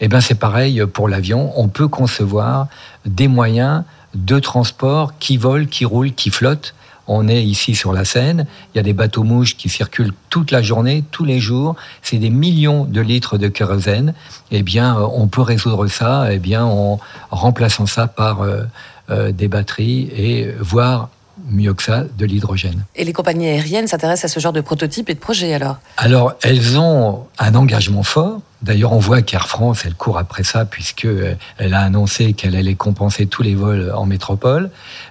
Et 0.00 0.04
eh 0.04 0.08
ben 0.08 0.20
c'est 0.20 0.36
pareil 0.36 0.84
pour 0.92 1.08
l'avion. 1.08 1.52
On 1.56 1.68
peut 1.68 1.88
concevoir 1.88 2.68
des 3.04 3.26
moyens 3.26 3.82
de 4.14 4.38
transport 4.38 5.18
qui 5.18 5.36
volent, 5.36 5.66
qui 5.66 5.84
roulent, 5.84 6.12
qui 6.12 6.30
flottent. 6.30 6.74
On 7.08 7.26
est 7.26 7.42
ici 7.42 7.74
sur 7.74 7.92
la 7.92 8.04
Seine. 8.04 8.46
Il 8.72 8.76
y 8.76 8.80
a 8.80 8.82
des 8.82 8.92
bateaux 8.92 9.24
mouches 9.24 9.56
qui 9.56 9.68
circulent 9.70 10.12
toute 10.28 10.50
la 10.50 10.60
journée, 10.62 11.02
tous 11.10 11.24
les 11.24 11.40
jours. 11.40 11.74
C'est 12.02 12.18
des 12.18 12.30
millions 12.30 12.84
de 12.84 13.00
litres 13.00 13.38
de 13.38 13.48
kérosène. 13.48 14.12
Eh 14.50 14.62
bien, 14.62 14.96
on 14.96 15.26
peut 15.26 15.40
résoudre 15.40 15.86
ça. 15.86 16.32
Eh 16.32 16.38
bien, 16.38 16.64
en 16.64 17.00
remplaçant 17.30 17.86
ça 17.86 18.06
par 18.06 18.42
euh, 18.42 18.62
euh, 19.10 19.32
des 19.32 19.48
batteries 19.48 20.10
et 20.14 20.52
voire 20.60 21.08
mieux 21.50 21.74
que 21.74 21.82
ça, 21.82 22.04
de 22.16 22.26
l'hydrogène. 22.26 22.84
Et 22.96 23.04
les 23.04 23.12
compagnies 23.12 23.48
aériennes 23.48 23.86
s'intéressent 23.86 24.30
à 24.30 24.34
ce 24.34 24.40
genre 24.40 24.52
de 24.52 24.60
prototypes 24.60 25.08
et 25.10 25.14
de 25.14 25.18
projets 25.18 25.54
alors? 25.54 25.76
Alors, 25.96 26.34
elles 26.42 26.78
ont 26.78 27.26
un 27.38 27.54
engagement 27.54 28.02
fort. 28.02 28.40
D'ailleurs, 28.60 28.92
on 28.92 28.98
voit 28.98 29.22
qu'Air 29.22 29.46
France, 29.46 29.84
elle 29.86 29.94
court 29.94 30.18
après 30.18 30.42
ça 30.42 30.64
puisqu'elle 30.64 31.38
euh, 31.60 31.72
a 31.72 31.78
annoncé 31.78 32.32
qu'elle 32.32 32.56
allait 32.56 32.74
compenser 32.74 33.26
tous 33.26 33.42
les 33.42 33.54
vols 33.54 33.92
en 33.94 34.04
métropole. 34.04 34.70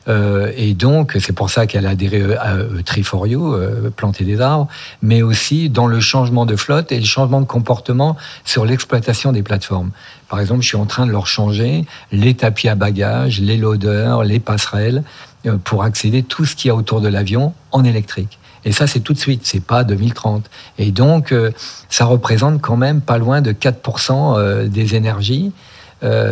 Euh, 0.10 0.52
et 0.58 0.74
donc, 0.74 1.16
c'est 1.22 1.32
pour 1.32 1.50
ça 1.50 1.66
qu'elle 1.66 1.86
a 1.86 1.92
adhéré 1.92 2.36
à 2.36 2.58
Triforio, 2.86 3.56
euh, 3.56 3.90
planter 3.90 4.26
des 4.26 4.42
arbres, 4.42 4.68
mais 5.02 5.22
aussi 5.22 5.70
dans 5.70 5.88
le 5.88 6.02
changement 6.02 6.46
de 6.46 6.58
flotte 6.58 6.92
et 6.92 7.00
le 7.00 7.06
changement 7.06 7.40
de 7.40 7.46
comportement 7.46 8.18
sur 8.44 8.66
l'exploitation 8.66 9.32
des 9.32 9.44
plateformes. 9.44 9.92
Par 10.28 10.42
exemple, 10.42 10.62
je 10.62 10.68
suis 10.68 10.78
en 10.78 10.86
train 10.86 11.06
de 11.06 11.12
leur 11.12 11.28
changer 11.28 11.86
les 12.12 12.34
tapis 12.34 12.68
à 12.68 12.76
bagages, 12.76 13.40
les 13.40 13.56
loaders, 13.56 14.24
les 14.24 14.40
passerelles, 14.42 15.04
euh, 15.37 15.37
pour 15.64 15.84
accéder 15.84 16.24
tout 16.24 16.46
ce 16.46 16.56
qu'il 16.56 16.70
y 16.70 16.72
a 16.72 16.76
autour 16.76 17.02
de 17.02 17.08
l'avion 17.08 17.54
en 17.72 17.84
électrique. 17.84 18.40
Et 18.66 18.72
ça, 18.72 18.88
c'est 18.88 19.00
tout 19.00 19.14
de 19.14 19.18
suite, 19.18 19.42
c'est 19.44 19.64
pas 19.64 19.84
2030. 19.84 20.50
Et 20.78 20.92
donc, 20.92 21.32
euh, 21.32 21.52
ça 21.90 22.06
représente 22.06 22.62
quand 22.62 22.76
même 22.76 23.02
pas 23.02 23.18
loin 23.18 23.42
de 23.42 23.52
4% 23.52 24.38
euh, 24.38 24.68
des 24.68 24.96
énergies. 24.96 25.52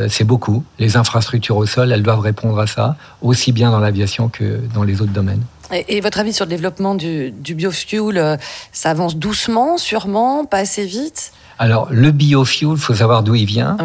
c'est 0.10 0.26
beaucoup. 0.26 0.64
Les 0.78 0.96
infrastructures 0.98 1.58
au 1.58 1.66
sol, 1.66 1.92
elles 1.92 2.04
doivent 2.04 2.20
répondre 2.20 2.60
à 2.60 2.68
ça, 2.68 2.98
aussi 3.22 3.52
bien 3.52 3.72
dans 3.72 3.80
l'aviation 3.80 4.30
que 4.30 4.60
dans 4.74 4.84
les 4.84 5.02
autres 5.02 5.14
domaines. 5.14 5.44
Et, 5.88 6.02
votre 6.02 6.20
avis 6.20 6.34
sur 6.34 6.46
le 6.46 6.52
développement 6.52 6.94
du 6.94 7.32
biofuel, 7.32 8.38
ça 8.72 8.92
avance 8.92 9.16
doucement, 9.16 9.78
sûrement, 9.80 10.46
pas 10.46 10.60
assez 10.60 10.86
vite? 10.86 11.32
Alors, 11.58 11.88
le 11.90 12.12
biofuel, 12.12 12.72
il 12.72 12.78
faut 12.78 12.96
savoir 12.96 13.24
d'où 13.24 13.36
il 13.36 13.46
vient. 13.46 13.78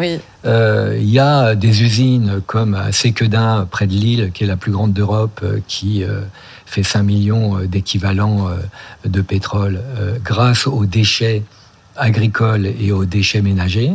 Euh, 0.45 0.97
il 0.99 1.09
y 1.09 1.19
a 1.19 1.55
des 1.55 1.83
usines 1.83 2.41
comme 2.45 2.73
à 2.73 2.91
Séquedin, 2.91 3.65
près 3.69 3.87
de 3.87 3.93
Lille, 3.93 4.31
qui 4.33 4.43
est 4.43 4.47
la 4.47 4.57
plus 4.57 4.71
grande 4.71 4.91
d'Europe, 4.91 5.39
euh, 5.43 5.59
qui 5.67 6.03
euh, 6.03 6.21
fait 6.65 6.83
5 6.83 7.03
millions 7.03 7.59
d'équivalents 7.59 8.49
de 9.05 9.21
pétrole 9.21 9.81
grâce 10.23 10.67
aux 10.67 10.85
déchets 10.85 11.43
agricoles 11.97 12.65
et 12.65 12.93
aux 12.93 13.03
déchets 13.03 13.41
ménagers. 13.41 13.91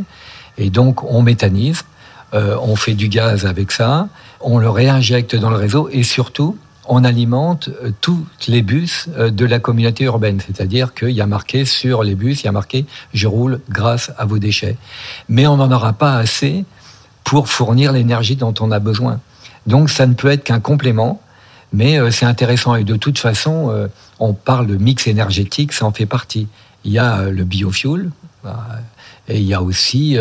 Et 0.59 0.69
donc, 0.69 1.03
on 1.05 1.23
méthanise, 1.23 1.85
on 2.35 2.77
fait 2.77 2.93
du 2.93 3.09
gaz 3.09 3.47
avec 3.47 3.73
ça, 3.73 4.09
on 4.43 4.59
le 4.59 4.69
réinjecte 4.69 5.37
dans 5.37 5.49
le 5.49 5.57
réseau 5.57 5.89
et 5.91 6.03
surtout, 6.03 6.59
on 6.89 7.05
alimente 7.05 7.69
euh, 7.69 7.91
tous 8.01 8.27
les 8.49 8.63
bus 8.63 9.09
euh, 9.17 9.31
de 9.31 9.45
la 9.45 9.59
communauté 9.59 10.05
urbaine. 10.05 10.41
C'est-à-dire 10.41 10.95
qu'il 10.95 11.11
y 11.11 11.21
a 11.21 11.27
marqué 11.27 11.65
sur 11.65 12.03
les 12.03 12.15
bus, 12.15 12.43
il 12.43 12.47
y 12.47 12.49
a 12.49 12.53
marqué 12.53 12.87
je 13.13 13.27
roule 13.27 13.61
grâce 13.71 14.13
à 14.19 14.25
vos 14.25 14.39
déchets. 14.39 14.77
Mais 15.29 15.47
on 15.47 15.57
n'en 15.57 15.71
aura 15.73 15.93
pas 15.93 16.17
assez 16.17 16.65
pour 17.25 17.49
fournir 17.49 17.93
l'énergie 17.93 18.37
dont 18.37 18.55
on 18.61 18.71
a 18.71 18.79
besoin. 18.79 19.21
Donc 19.67 19.91
ça 19.91 20.07
ne 20.07 20.15
peut 20.15 20.31
être 20.31 20.45
qu'un 20.45 20.61
complément, 20.61 21.21
mais 21.73 21.99
euh, 21.99 22.11
c'est 22.11 22.27
intéressant. 22.27 22.75
Et 22.75 22.85
de 22.85 22.97
toute 22.97 23.19
façon, 23.19 23.89
on 24.19 24.33
parle 24.33 24.67
de 24.67 24.77
mix 24.77 25.07
énergétique, 25.07 25.73
ça 25.73 25.87
en 25.87 25.93
fait 25.93 26.07
partie. 26.07 26.49
Il 26.85 26.93
y 26.93 26.99
a 26.99 27.25
le 27.25 27.45
biofuel, 27.45 28.11
et 29.27 29.39
il 29.39 29.43
y 29.43 29.55
a 29.55 29.61
aussi 29.61 30.17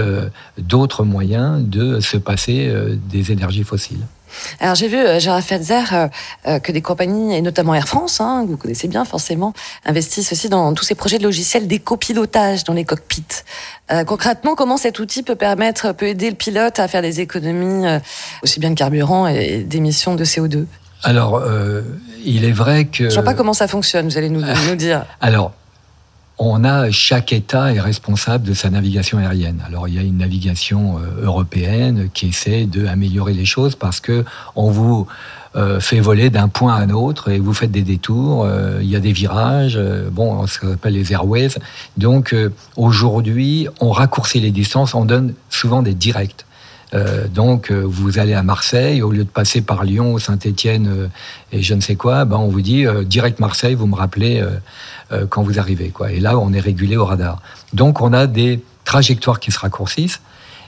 d'autres 0.58 1.04
moyens 1.04 1.64
de 1.64 2.00
se 2.00 2.18
passer 2.18 2.74
des 3.08 3.32
énergies 3.32 3.64
fossiles. 3.64 4.08
Alors 4.60 4.76
j'ai 4.76 4.88
vu, 4.88 4.98
euh, 4.98 5.20
Gérard 5.20 5.42
Fetzer, 5.42 5.94
euh, 5.94 6.08
euh, 6.48 6.60
que 6.60 6.72
des 6.72 6.82
compagnies, 6.82 7.36
et 7.36 7.42
notamment 7.42 7.74
Air 7.76 7.88
France, 7.88 8.22
hein, 8.22 8.44
que 8.46 8.52
vous 8.52 8.58
connaissez 8.58 8.88
bien 8.88 9.06
forcément, 9.06 9.54
investissent 9.86 10.32
aussi 10.32 10.50
dans 10.50 10.74
tous 10.74 10.84
ces 10.84 10.96
projets 10.96 11.18
de 11.18 11.24
logiciels 11.24 11.68
d'éco-pilotage 11.68 12.64
dans 12.64 12.74
les 12.74 12.86
cockpits. 12.86 13.24
concrètement, 14.08 14.56
comment 14.56 14.78
cet 14.78 15.00
outil 15.00 15.24
peut 15.24 15.36
permettre, 15.36 15.94
peut 15.94 16.08
aider 16.08 16.30
le 16.30 16.36
pilote 16.36 16.80
à 16.80 16.88
faire 16.88 17.02
des 17.02 17.22
économies 17.22 17.86
aussi 18.42 18.60
bien 18.60 18.72
de 18.72 18.76
carburant 18.76 19.28
et 19.28 19.60
d'émissions 19.60 20.16
de 20.16 20.26
CO2 20.26 20.66
Alors, 21.04 21.44
il 22.26 22.46
est 22.46 22.52
vrai 22.52 22.86
que... 22.86 23.04
Je 23.04 23.10
ne 23.10 23.14
vois 23.14 23.24
pas 23.24 23.34
comment 23.34 23.54
ça 23.54 23.68
fonctionne, 23.68 24.08
vous 24.08 24.18
allez 24.18 24.30
nous, 24.30 24.42
nous 24.42 24.76
dire. 24.76 25.06
Alors, 25.22 25.54
on 26.38 26.64
a 26.64 26.92
chaque 26.92 27.32
État 27.32 27.74
est 27.74 27.80
responsable 27.80 28.46
de 28.46 28.54
sa 28.54 28.70
navigation 28.70 29.18
aérienne. 29.18 29.62
Alors 29.66 29.88
il 29.88 29.96
y 29.96 30.00
a 30.00 30.02
une 30.02 30.18
navigation 30.18 30.98
euh, 30.98 31.26
européenne 31.26 32.10
qui 32.14 32.28
essaie 32.28 32.66
d'améliorer 32.66 33.34
les 33.34 33.46
choses 33.46 33.76
parce 33.76 34.00
que 34.00 34.26
on 34.56 34.70
vous 34.70 35.08
euh, 35.56 35.80
fait 35.80 36.02
voler 36.02 36.30
d'un 36.30 36.50
point 36.50 36.76
à 36.76 36.80
un 36.80 36.90
autre 36.90 37.30
et 37.30 37.40
vous 37.40 37.54
faites 37.54 37.72
des 37.72 37.84
détours. 37.84 38.44
Euh, 38.46 38.80
il 38.82 38.90
y 38.90 38.96
a 38.98 39.00
des 39.00 39.14
virages. 39.14 39.80
bon, 40.12 40.46
ce 40.48 40.60
qu'on 40.60 40.74
appelle 40.74 40.94
les 40.94 41.14
airways. 41.14 41.50
Donc 41.96 42.36
aujourd'hui, 42.76 43.68
on 43.80 43.92
raccourcit 43.92 44.42
les 44.42 44.52
distances. 44.52 44.94
On 44.94 45.06
donne 45.06 45.34
souvent 45.50 45.82
des 45.82 45.94
directs. 45.94 46.46
Donc, 47.34 47.72
vous 47.72 48.20
allez 48.20 48.34
à 48.34 48.44
Marseille, 48.44 49.02
au 49.02 49.12
lieu 49.12 49.24
de 49.24 49.30
passer 49.30 49.62
par 49.62 49.84
Lyon, 49.84 50.18
Saint-Étienne 50.18 51.10
et 51.52 51.62
je 51.62 51.74
ne 51.74 51.82
sais 51.82 51.96
quoi, 51.96 52.24
ben, 52.26 52.38
on 52.38 52.48
vous 52.48 52.62
dit 52.62 52.86
direct 53.06 53.40
Marseille, 53.40 53.76
vous 53.76 53.88
me 53.88 53.96
rappelez 53.96 54.42
euh, 55.12 55.28
quand 55.30 55.44
vous 55.44 55.60
arrivez. 55.60 55.90
Quoi. 55.90 56.12
Et 56.12 56.20
là, 56.20 56.40
on 56.40 56.52
est 56.52 56.60
régulé 56.60 56.98
au 56.98 57.06
radar. 57.06 57.40
Donc, 57.74 58.02
on 58.02 58.12
a 58.12 58.26
des 58.26 58.64
trajectoires 58.86 59.40
qui 59.40 59.52
se 59.52 59.60
raccourcissent. 59.60 60.20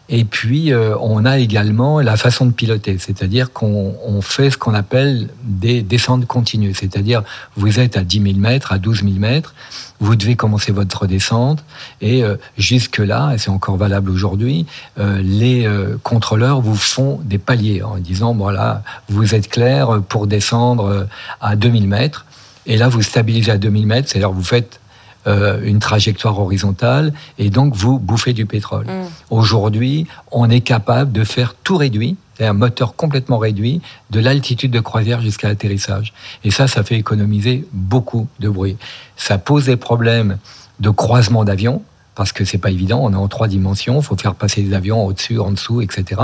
Et 0.10 0.24
puis, 0.24 0.72
euh, 0.72 0.96
on 1.02 1.26
a 1.26 1.38
également 1.38 2.00
la 2.00 2.16
façon 2.16 2.46
de 2.46 2.52
piloter, 2.52 2.98
c'est-à-dire 2.98 3.52
qu'on 3.52 4.22
fait 4.22 4.50
ce 4.50 4.58
qu'on 4.58 4.74
appelle 4.74 5.28
des 5.44 5.82
descentes 5.82 6.26
continues, 6.26 6.74
c'est-à-dire 6.74 7.24
vous 7.58 7.80
êtes 7.80 7.98
à 7.98 8.04
10 8.04 8.22
000 8.22 8.36
mètres, 8.38 8.72
à 8.72 8.78
12 8.78 9.04
000 9.04 9.16
mètres, 9.16 9.54
vous 10.00 10.16
devez 10.16 10.36
commencer 10.36 10.72
votre 10.72 11.08
descente, 11.08 11.64
et 12.00 12.24
euh, 12.24 12.38
jusque-là, 12.58 13.34
et 13.34 13.38
c'est 13.38 13.50
encore 13.50 13.76
valable 13.76 14.10
aujourd'hui, 14.10 14.66
les 14.98 15.68
contrôleurs 16.04 16.62
vous 16.62 16.76
font 16.76 17.20
des 17.24 17.38
paliers 17.38 17.84
en 17.84 17.98
disant, 17.98 18.34
voilà, 18.34 18.84
vous 19.10 19.36
êtes 19.36 19.50
clair 19.50 20.02
pour 20.08 20.28
descendre 20.28 21.08
à 21.42 21.56
2000 21.56 21.88
mètres, 21.88 22.26
et 22.68 22.78
là, 22.78 22.90
vous 22.90 23.02
stabilisez 23.02 23.52
à 23.52 23.58
2000 23.58 23.88
mètres, 23.88 24.10
c'est-à-dire 24.10 24.32
vous 24.32 24.44
faites 24.44 24.80
euh, 25.28 25.60
une 25.64 25.80
trajectoire 25.80 26.40
horizontale 26.40 27.14
et 27.38 27.50
donc 27.50 27.76
vous 27.76 28.00
bouffez 28.00 28.34
du 28.34 28.46
pétrole. 28.46 28.86
Mm. 28.86 29.06
Aujourd'hui, 29.30 30.08
on 30.32 30.50
est 30.50 30.62
capable 30.62 31.12
de 31.12 31.24
faire 31.24 31.56
tout 31.64 31.78
réduit, 31.78 32.16
un 32.40 32.54
moteur 32.54 32.96
complètement 32.96 33.38
réduit, 33.38 33.82
de 34.10 34.20
l'altitude 34.20 34.72
de 34.72 34.80
croisière 34.80 35.22
jusqu'à 35.22 35.48
l'atterrissage. 35.48 36.14
Et 36.44 36.52
ça, 36.52 36.68
ça 36.68 36.84
fait 36.84 36.96
économiser 36.96 37.68
beaucoup 37.74 38.28
de 38.40 38.50
bruit. 38.50 38.78
Ça 39.16 39.38
pose 39.38 39.66
des 39.66 39.78
problèmes 39.78 40.38
de 40.80 40.90
croisement 40.90 41.44
d'avions, 41.44 41.82
parce 42.16 42.32
que 42.32 42.46
c'est 42.46 42.58
pas 42.58 42.72
évident, 42.72 43.00
on 43.04 43.14
est 43.14 43.16
en 43.16 43.28
trois 43.28 43.48
dimensions, 43.48 44.00
il 44.00 44.04
faut 44.04 44.18
faire 44.18 44.34
passer 44.34 44.64
des 44.64 44.74
avions 44.74 45.06
au-dessus, 45.06 45.40
en 45.40 45.52
dessous, 45.52 45.82
etc. 45.82 46.22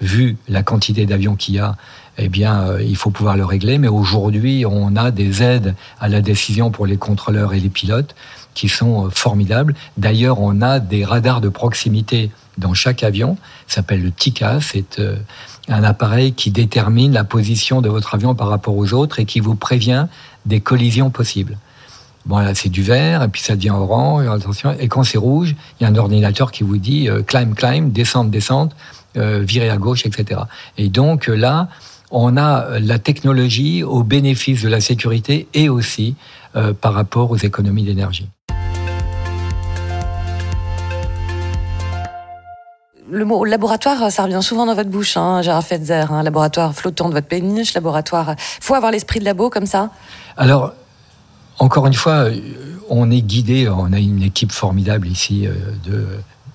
Vu 0.00 0.36
la 0.48 0.62
quantité 0.62 1.06
d'avions 1.06 1.34
qu'il 1.34 1.56
y 1.56 1.58
a, 1.58 1.76
eh 2.18 2.28
bien, 2.28 2.62
euh, 2.62 2.82
il 2.82 2.96
faut 2.96 3.10
pouvoir 3.10 3.36
le 3.36 3.44
régler. 3.44 3.78
Mais 3.78 3.88
aujourd'hui, 3.88 4.64
on 4.66 4.96
a 4.96 5.10
des 5.10 5.42
aides 5.42 5.74
à 6.00 6.08
la 6.08 6.20
décision 6.20 6.70
pour 6.70 6.86
les 6.86 6.96
contrôleurs 6.96 7.54
et 7.54 7.60
les 7.60 7.68
pilotes 7.68 8.14
qui 8.54 8.68
sont 8.68 9.06
euh, 9.06 9.10
formidables. 9.10 9.74
D'ailleurs, 9.98 10.40
on 10.40 10.62
a 10.62 10.80
des 10.80 11.04
radars 11.04 11.40
de 11.40 11.48
proximité 11.48 12.30
dans 12.56 12.72
chaque 12.72 13.02
avion. 13.02 13.36
Ça 13.66 13.76
s'appelle 13.76 14.02
le 14.02 14.12
TICA. 14.12 14.60
C'est 14.60 14.98
euh, 15.00 15.16
un 15.68 15.84
appareil 15.84 16.32
qui 16.32 16.50
détermine 16.50 17.12
la 17.12 17.24
position 17.24 17.82
de 17.82 17.88
votre 17.88 18.14
avion 18.14 18.34
par 18.34 18.48
rapport 18.48 18.76
aux 18.76 18.92
autres 18.94 19.20
et 19.20 19.24
qui 19.24 19.40
vous 19.40 19.56
prévient 19.56 20.06
des 20.46 20.60
collisions 20.60 21.10
possibles. 21.10 21.58
Bon, 22.26 22.38
là, 22.38 22.54
c'est 22.54 22.70
du 22.70 22.82
vert, 22.82 23.22
et 23.22 23.28
puis 23.28 23.42
ça 23.42 23.54
devient 23.54 23.70
orange, 23.70 24.26
attention. 24.26 24.74
Et 24.78 24.88
quand 24.88 25.04
c'est 25.04 25.18
rouge, 25.18 25.54
il 25.78 25.84
y 25.84 25.86
a 25.86 25.90
un 25.90 25.96
ordinateur 25.96 26.52
qui 26.52 26.62
vous 26.62 26.78
dit 26.78 27.08
euh, 27.08 27.22
climb, 27.22 27.54
climb, 27.54 27.92
descente, 27.92 28.30
descente, 28.30 28.74
virer 29.16 29.70
à 29.70 29.76
gauche, 29.76 30.06
etc. 30.06 30.40
Et 30.76 30.88
donc 30.88 31.28
là, 31.28 31.68
on 32.10 32.36
a 32.36 32.78
la 32.78 32.98
technologie 32.98 33.82
au 33.82 34.02
bénéfice 34.02 34.62
de 34.62 34.68
la 34.68 34.80
sécurité 34.80 35.48
et 35.54 35.68
aussi 35.68 36.14
par 36.80 36.94
rapport 36.94 37.32
aux 37.32 37.36
économies 37.36 37.82
d'énergie. 37.82 38.28
le 43.14 43.24
mot 43.24 43.44
laboratoire, 43.44 44.10
ça 44.10 44.24
revient 44.24 44.42
souvent 44.42 44.66
dans 44.66 44.74
votre 44.74 44.90
bouche, 44.90 45.16
hein, 45.16 45.42
Gérard 45.42 45.64
Fetzer, 45.64 46.06
hein, 46.10 46.22
laboratoire 46.22 46.74
flottant 46.74 47.08
de 47.08 47.14
votre 47.14 47.26
péniche, 47.26 47.74
laboratoire. 47.74 48.34
Faut 48.38 48.74
avoir 48.74 48.92
l'esprit 48.92 49.20
de 49.20 49.24
labo 49.24 49.50
comme 49.50 49.66
ça? 49.66 49.90
Alors, 50.36 50.72
encore 51.58 51.86
une 51.86 51.94
fois, 51.94 52.26
on 52.88 53.10
est 53.10 53.22
guidé, 53.22 53.68
on 53.68 53.92
a 53.92 53.98
une 53.98 54.22
équipe 54.22 54.52
formidable 54.52 55.06
ici 55.06 55.46
euh, 55.46 55.54
de 55.84 56.06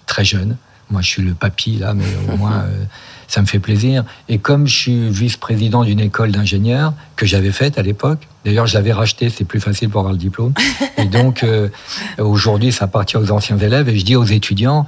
très 0.05 0.25
jeunes. 0.25 0.57
Moi, 0.89 1.01
je 1.01 1.09
suis 1.09 1.21
le 1.21 1.33
papy 1.33 1.77
là, 1.77 1.93
mais 1.93 2.05
au 2.31 2.37
moins, 2.37 2.61
euh, 2.61 2.83
ça 3.29 3.41
me 3.41 3.45
fait 3.45 3.59
plaisir. 3.59 4.03
Et 4.27 4.39
comme 4.39 4.67
je 4.67 4.75
suis 4.75 5.09
vice-président 5.09 5.83
d'une 5.83 5.99
école 5.99 6.31
d'ingénieurs 6.31 6.93
que 7.15 7.25
j'avais 7.25 7.51
faite 7.51 7.77
à 7.77 7.83
l'époque, 7.83 8.27
d'ailleurs, 8.43 8.65
je 8.65 8.73
l'avais 8.73 8.91
racheté, 8.91 9.29
c'est 9.29 9.45
plus 9.45 9.61
facile 9.61 9.89
pour 9.89 9.99
avoir 9.99 10.13
le 10.13 10.19
diplôme. 10.19 10.53
Et 10.97 11.05
donc, 11.05 11.43
euh, 11.43 11.69
aujourd'hui, 12.17 12.71
ça 12.71 12.85
appartient 12.85 13.17
aux 13.17 13.31
anciens 13.31 13.57
élèves. 13.57 13.87
Et 13.87 13.97
je 13.97 14.03
dis 14.03 14.15
aux 14.15 14.25
étudiants, 14.25 14.87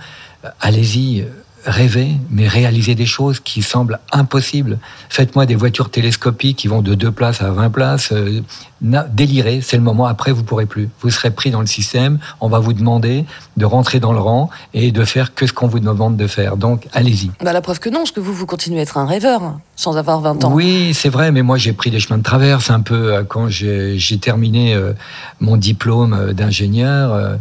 allez-y, 0.60 1.25
rêver, 1.65 2.18
mais 2.30 2.48
réaliser 2.48 2.96
des 2.96 3.06
choses 3.06 3.39
qui 3.39 3.62
semblent 3.62 4.00
impossibles. 4.12 4.80
Faites-moi 5.10 5.46
des 5.46 5.56
voitures 5.56 5.89
télescopiques 5.89 6.58
qui 6.58 6.68
vont 6.68 6.82
de 6.82 6.96
deux 6.96 7.12
places 7.12 7.41
à 7.41 7.51
20 7.51 7.70
places. 7.70 8.12
Euh, 8.12 8.41
délirez, 8.82 9.62
c'est 9.62 9.77
le 9.77 9.84
moment. 9.84 10.06
Après, 10.06 10.32
vous 10.32 10.44
pourrez 10.44 10.65
plus. 10.65 10.89
Vous 11.01 11.10
serez 11.12 11.32
pris 11.32 11.51
dans 11.51 11.62
le 11.62 11.68
système. 11.68 12.20
On 12.39 12.50
va 12.50 12.60
vous 12.60 12.74
demander 12.74 13.25
de 13.58 13.65
rentrer 13.65 14.00
dans 14.00 14.13
le 14.13 14.20
rang 14.20 14.50
et 14.74 14.91
de 14.91 15.06
faire 15.06 15.36
que 15.36 15.46
ce 15.46 15.53
qu'on 15.53 15.68
vous 15.68 15.80
demande 15.80 16.18
de 16.18 16.27
faire. 16.27 16.58
Donc, 16.58 16.88
allez-y. 16.94 17.32
Bah, 17.44 17.53
la 17.53 17.62
preuve 17.62 17.80
que 17.80 17.89
non, 17.89 18.00
parce 18.00 18.12
que 18.12 18.20
vous, 18.20 18.34
vous 18.34 18.46
continuez 18.46 18.80
à 18.80 18.84
être 18.84 18.98
un 18.98 19.06
rêveur 19.06 19.44
hein, 19.44 19.62
sans 19.75 19.98
avoir 19.98 20.20
20 20.22 20.44
ans. 20.46 20.51
Oui, 20.53 20.94
c'est 20.94 21.10
vrai, 21.10 21.32
mais 21.32 21.44
moi, 21.44 21.58
j'ai 21.58 21.74
pris 21.74 21.91
des 21.91 22.00
chemins 22.00 22.18
de 22.18 22.24
traverse 22.24 22.72
un 22.72 22.82
peu 22.82 23.13
euh, 23.13 23.24
quand 23.24 23.50
j'ai 23.50 24.00
terminé 24.20 24.74
euh, 24.74 24.94
mon 25.39 25.58
diplôme 25.58 26.34
d'ingénieur. 26.34 27.38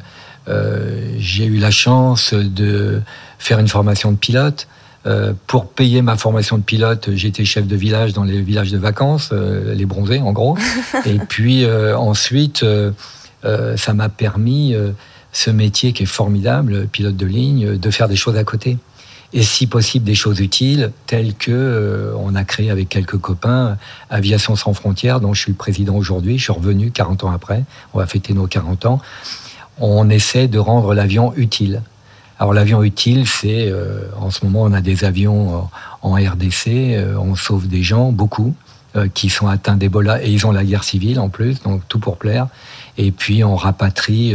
j'ai 1.18 1.44
eu 1.44 1.58
la 1.58 1.70
chance 1.70 2.34
de 2.34 3.02
faire 3.40 3.58
une 3.58 3.68
formation 3.68 4.12
de 4.12 4.16
pilote. 4.16 4.68
Euh, 5.06 5.32
pour 5.46 5.66
payer 5.70 6.02
ma 6.02 6.16
formation 6.16 6.58
de 6.58 6.62
pilote, 6.62 7.08
j'étais 7.14 7.44
chef 7.46 7.66
de 7.66 7.74
village 7.74 8.12
dans 8.12 8.22
les 8.22 8.42
villages 8.42 8.70
de 8.70 8.76
vacances, 8.76 9.30
euh, 9.32 9.74
les 9.74 9.86
bronzés 9.86 10.20
en 10.20 10.32
gros. 10.32 10.58
Et 11.06 11.18
puis 11.18 11.64
euh, 11.64 11.96
ensuite, 11.96 12.64
ça 13.42 13.94
m'a 13.94 14.08
permis 14.10 14.74
ce 15.32 15.50
métier 15.50 15.92
qui 15.92 16.02
est 16.02 16.06
formidable, 16.06 16.86
pilote 16.86 17.16
de 17.16 17.26
ligne, 17.26 17.78
de 17.78 17.90
faire 17.90 18.06
des 18.06 18.16
choses 18.16 18.36
à 18.36 18.44
côté. 18.44 18.76
Et 19.32 19.42
si 19.42 19.66
possible, 19.68 20.04
des 20.04 20.16
choses 20.16 20.40
utiles, 20.40 20.90
telles 21.06 21.34
que 21.34 22.12
on 22.18 22.34
a 22.34 22.44
créé 22.44 22.68
avec 22.70 22.88
quelques 22.88 23.16
copains 23.16 23.78
Aviation 24.10 24.56
sans 24.56 24.74
frontières, 24.74 25.20
dont 25.20 25.32
je 25.32 25.40
suis 25.40 25.52
président 25.52 25.94
aujourd'hui. 25.94 26.36
Je 26.36 26.42
suis 26.42 26.52
revenu 26.52 26.90
40 26.90 27.24
ans 27.24 27.30
après. 27.30 27.64
On 27.94 28.00
va 28.00 28.06
fêter 28.06 28.34
nos 28.34 28.46
40 28.46 28.84
ans. 28.86 29.00
On 29.78 30.10
essaie 30.10 30.48
de 30.48 30.58
rendre 30.58 30.92
l'avion 30.92 31.32
utile. 31.36 31.80
Alors 32.40 32.54
l'avion 32.54 32.82
utile, 32.82 33.28
c'est 33.28 33.70
euh, 33.70 34.00
en 34.18 34.30
ce 34.30 34.46
moment 34.46 34.62
on 34.62 34.72
a 34.72 34.80
des 34.80 35.04
avions 35.04 35.54
euh, 35.54 35.60
en 36.00 36.14
RDC, 36.14 36.68
euh, 36.68 37.14
on 37.18 37.36
sauve 37.36 37.68
des 37.68 37.82
gens, 37.82 38.12
beaucoup, 38.12 38.54
qui 39.14 39.28
sont 39.28 39.46
atteints 39.46 39.76
d'Ebola 39.76 40.20
et 40.20 40.32
ils 40.32 40.44
ont 40.46 40.50
la 40.50 40.64
guerre 40.64 40.82
civile 40.82 41.20
en 41.20 41.28
plus, 41.28 41.62
donc 41.62 41.82
tout 41.86 42.00
pour 42.00 42.16
plaire. 42.16 42.48
Et 42.98 43.12
puis 43.12 43.44
on 43.44 43.54
rapatrie 43.54 44.34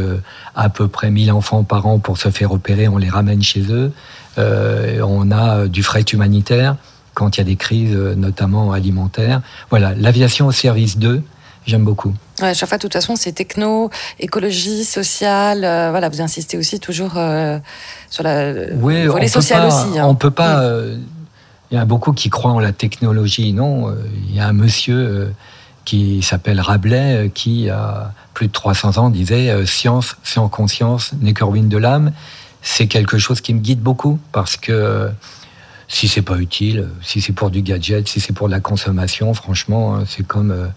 à 0.56 0.70
peu 0.70 0.88
près 0.88 1.12
1000 1.12 1.34
enfants 1.34 1.66
par 1.66 1.86
an 1.88 2.00
pour 2.00 2.18
se 2.18 2.30
faire 2.30 2.54
opérer, 2.54 2.88
on 2.88 2.98
les 2.98 3.10
ramène 3.10 3.44
chez 3.44 3.66
eux. 3.70 3.92
on 4.38 5.30
a 5.30 5.68
du 5.68 5.84
fret 5.84 6.06
humanitaire 6.14 6.78
quand 7.16 7.36
il 7.36 7.42
y 7.42 7.44
a 7.44 7.44
des 7.44 7.58
crises, 7.58 7.98
notamment 8.16 8.72
alimentaires. 8.72 9.42
Voilà, 9.70 9.94
l'aviation 9.94 10.48
au 10.48 10.54
service 10.54 10.98
d'eux, 10.98 11.22
j'aime 11.66 11.84
beaucoup. 11.84 12.14
Ouais, 12.42 12.54
chaque 12.54 12.70
fois, 12.70 12.78
de 12.78 12.82
toute 12.82 12.94
façon, 12.94 13.16
c'est 13.16 13.32
techno, 13.32 13.90
écologie, 14.20 14.84
social. 14.84 15.64
Euh, 15.64 15.90
voilà, 15.92 16.10
vous 16.10 16.22
insistez 16.22 16.58
aussi 16.58 16.80
toujours 16.80 17.14
euh, 17.18 17.60
sur 18.10 18.24
la 18.24 18.52
oui, 18.74 19.06
volet 19.06 19.28
social 19.28 19.66
aussi. 19.66 19.98
Hein. 19.98 20.06
On 20.06 20.16
peut 20.16 20.32
pas. 20.32 20.62
Euh, 20.62 20.98
il 21.72 21.76
y 21.76 21.78
a 21.78 21.86
beaucoup 21.86 22.14
qui 22.14 22.30
croient 22.30 22.52
en 22.52 22.60
la 22.60 22.72
technologie. 22.72 23.52
Non, 23.54 23.94
il 24.28 24.36
y 24.36 24.40
a 24.40 24.48
un 24.48 24.54
monsieur 24.54 25.34
qui 25.84 26.22
s'appelle 26.22 26.62
Rabelais 26.62 27.32
qui, 27.34 27.70
a 27.70 28.12
plus 28.36 28.48
de 28.48 28.52
300 28.52 29.00
ans, 29.00 29.10
disait 29.10 29.66
Science 29.66 30.16
sans 30.24 30.48
conscience 30.48 31.14
n'est 31.22 31.34
que 31.34 31.44
ruine 31.44 31.68
de 31.68 31.78
l'âme. 31.78 32.12
C'est 32.62 32.86
quelque 32.86 33.18
chose 33.18 33.42
qui 33.42 33.54
me 33.54 33.60
guide 33.60 33.82
beaucoup 33.82 34.20
parce 34.32 34.58
que 34.58 35.10
si 35.88 36.08
c'est 36.08 36.22
pas 36.22 36.38
utile, 36.38 36.90
si 37.02 37.22
c'est 37.22 37.34
pour 37.34 37.52
du 37.52 37.62
gadget, 37.62 38.08
si 38.08 38.20
c'est 38.20 38.34
pour 38.34 38.48
de 38.48 38.52
la 38.52 38.60
consommation, 38.60 39.34
franchement, 39.34 39.96
hein, 39.96 40.04
c'est 40.08 40.26
comme 40.26 40.52
euh, 40.52 40.68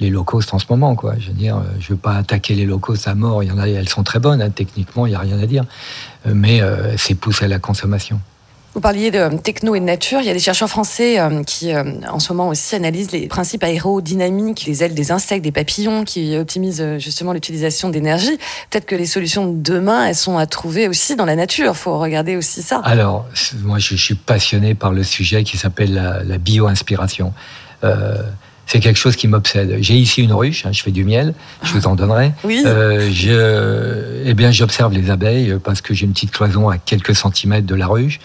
les 0.00 0.10
low 0.10 0.24
cost 0.24 0.54
en 0.54 0.58
ce 0.58 0.66
moment, 0.68 0.94
quoi. 0.94 1.14
Je 1.18 1.28
veux 1.28 1.34
dire, 1.34 1.56
euh, 1.56 1.62
je 1.80 1.90
veux 1.90 1.98
pas 1.98 2.14
attaquer 2.14 2.54
les 2.54 2.64
low 2.64 2.78
cost 2.78 3.08
à 3.08 3.14
mort. 3.14 3.42
Il 3.42 3.48
y 3.48 3.52
en 3.52 3.58
a, 3.58 3.68
elles 3.68 3.88
sont 3.88 4.02
très 4.02 4.18
bonnes, 4.18 4.40
hein, 4.42 4.50
techniquement, 4.50 5.06
il 5.06 5.12
y 5.12 5.14
a 5.14 5.18
rien 5.18 5.38
à 5.38 5.46
dire, 5.46 5.64
euh, 6.26 6.32
mais 6.34 6.60
c'est 6.96 7.14
poussé 7.14 7.46
à 7.46 7.48
la 7.48 7.58
consommation. 7.58 8.20
Vous 8.74 8.82
parliez 8.82 9.10
de 9.10 9.36
techno 9.38 9.74
et 9.74 9.80
de 9.80 9.84
nature. 9.84 10.20
Il 10.20 10.26
y 10.26 10.30
a 10.30 10.32
des 10.32 10.38
chercheurs 10.38 10.68
français 10.68 11.18
euh, 11.18 11.42
qui, 11.42 11.72
euh, 11.72 11.82
en 12.08 12.20
ce 12.20 12.32
moment 12.32 12.48
aussi, 12.48 12.76
analysent 12.76 13.10
les 13.10 13.26
principes 13.26 13.64
aérodynamiques, 13.64 14.66
les 14.66 14.84
ailes 14.84 14.94
des 14.94 15.10
insectes, 15.10 15.42
des 15.42 15.52
papillons, 15.52 16.04
qui 16.04 16.36
optimisent 16.36 16.82
euh, 16.82 16.98
justement 16.98 17.32
l'utilisation 17.32 17.88
d'énergie. 17.88 18.38
Peut-être 18.70 18.84
que 18.84 18.94
les 18.94 19.06
solutions 19.06 19.50
de 19.50 19.58
demain, 19.60 20.06
elles 20.06 20.14
sont 20.14 20.36
à 20.36 20.46
trouver 20.46 20.86
aussi 20.86 21.16
dans 21.16 21.24
la 21.24 21.34
nature. 21.34 21.72
Il 21.74 21.76
faut 21.76 21.98
regarder 21.98 22.36
aussi 22.36 22.62
ça. 22.62 22.80
Alors, 22.84 23.26
moi, 23.62 23.78
je 23.78 23.96
suis 23.96 24.14
passionné 24.14 24.74
par 24.74 24.92
le 24.92 25.02
sujet 25.02 25.44
qui 25.44 25.56
s'appelle 25.56 25.94
la, 26.24 26.38
bio-inspiration. 26.38 27.32
C'est 28.68 28.80
quelque 28.80 28.98
chose 28.98 29.16
qui 29.16 29.26
m'obsède. 29.26 29.78
J'ai 29.80 29.94
ici 29.94 30.22
une 30.22 30.32
ruche, 30.32 30.66
hein, 30.66 30.72
je 30.72 30.82
fais 30.82 30.90
du 30.90 31.04
miel, 31.04 31.34
je 31.64 31.72
vous 31.72 31.86
en 31.86 31.96
donnerai. 31.96 32.32
Oui. 32.44 32.62
je, 32.64 34.22
eh 34.24 34.34
bien, 34.34 34.50
j'observe 34.50 34.92
les 34.92 35.10
abeilles 35.10 35.56
parce 35.64 35.80
que 35.80 35.94
j'ai 35.94 36.04
une 36.04 36.12
petite 36.12 36.30
cloison 36.30 36.68
à 36.68 36.78
quelques 36.78 37.16
centimètres 37.16 37.66
de 37.66 37.74
la 37.74 37.86
ruche 37.86 38.20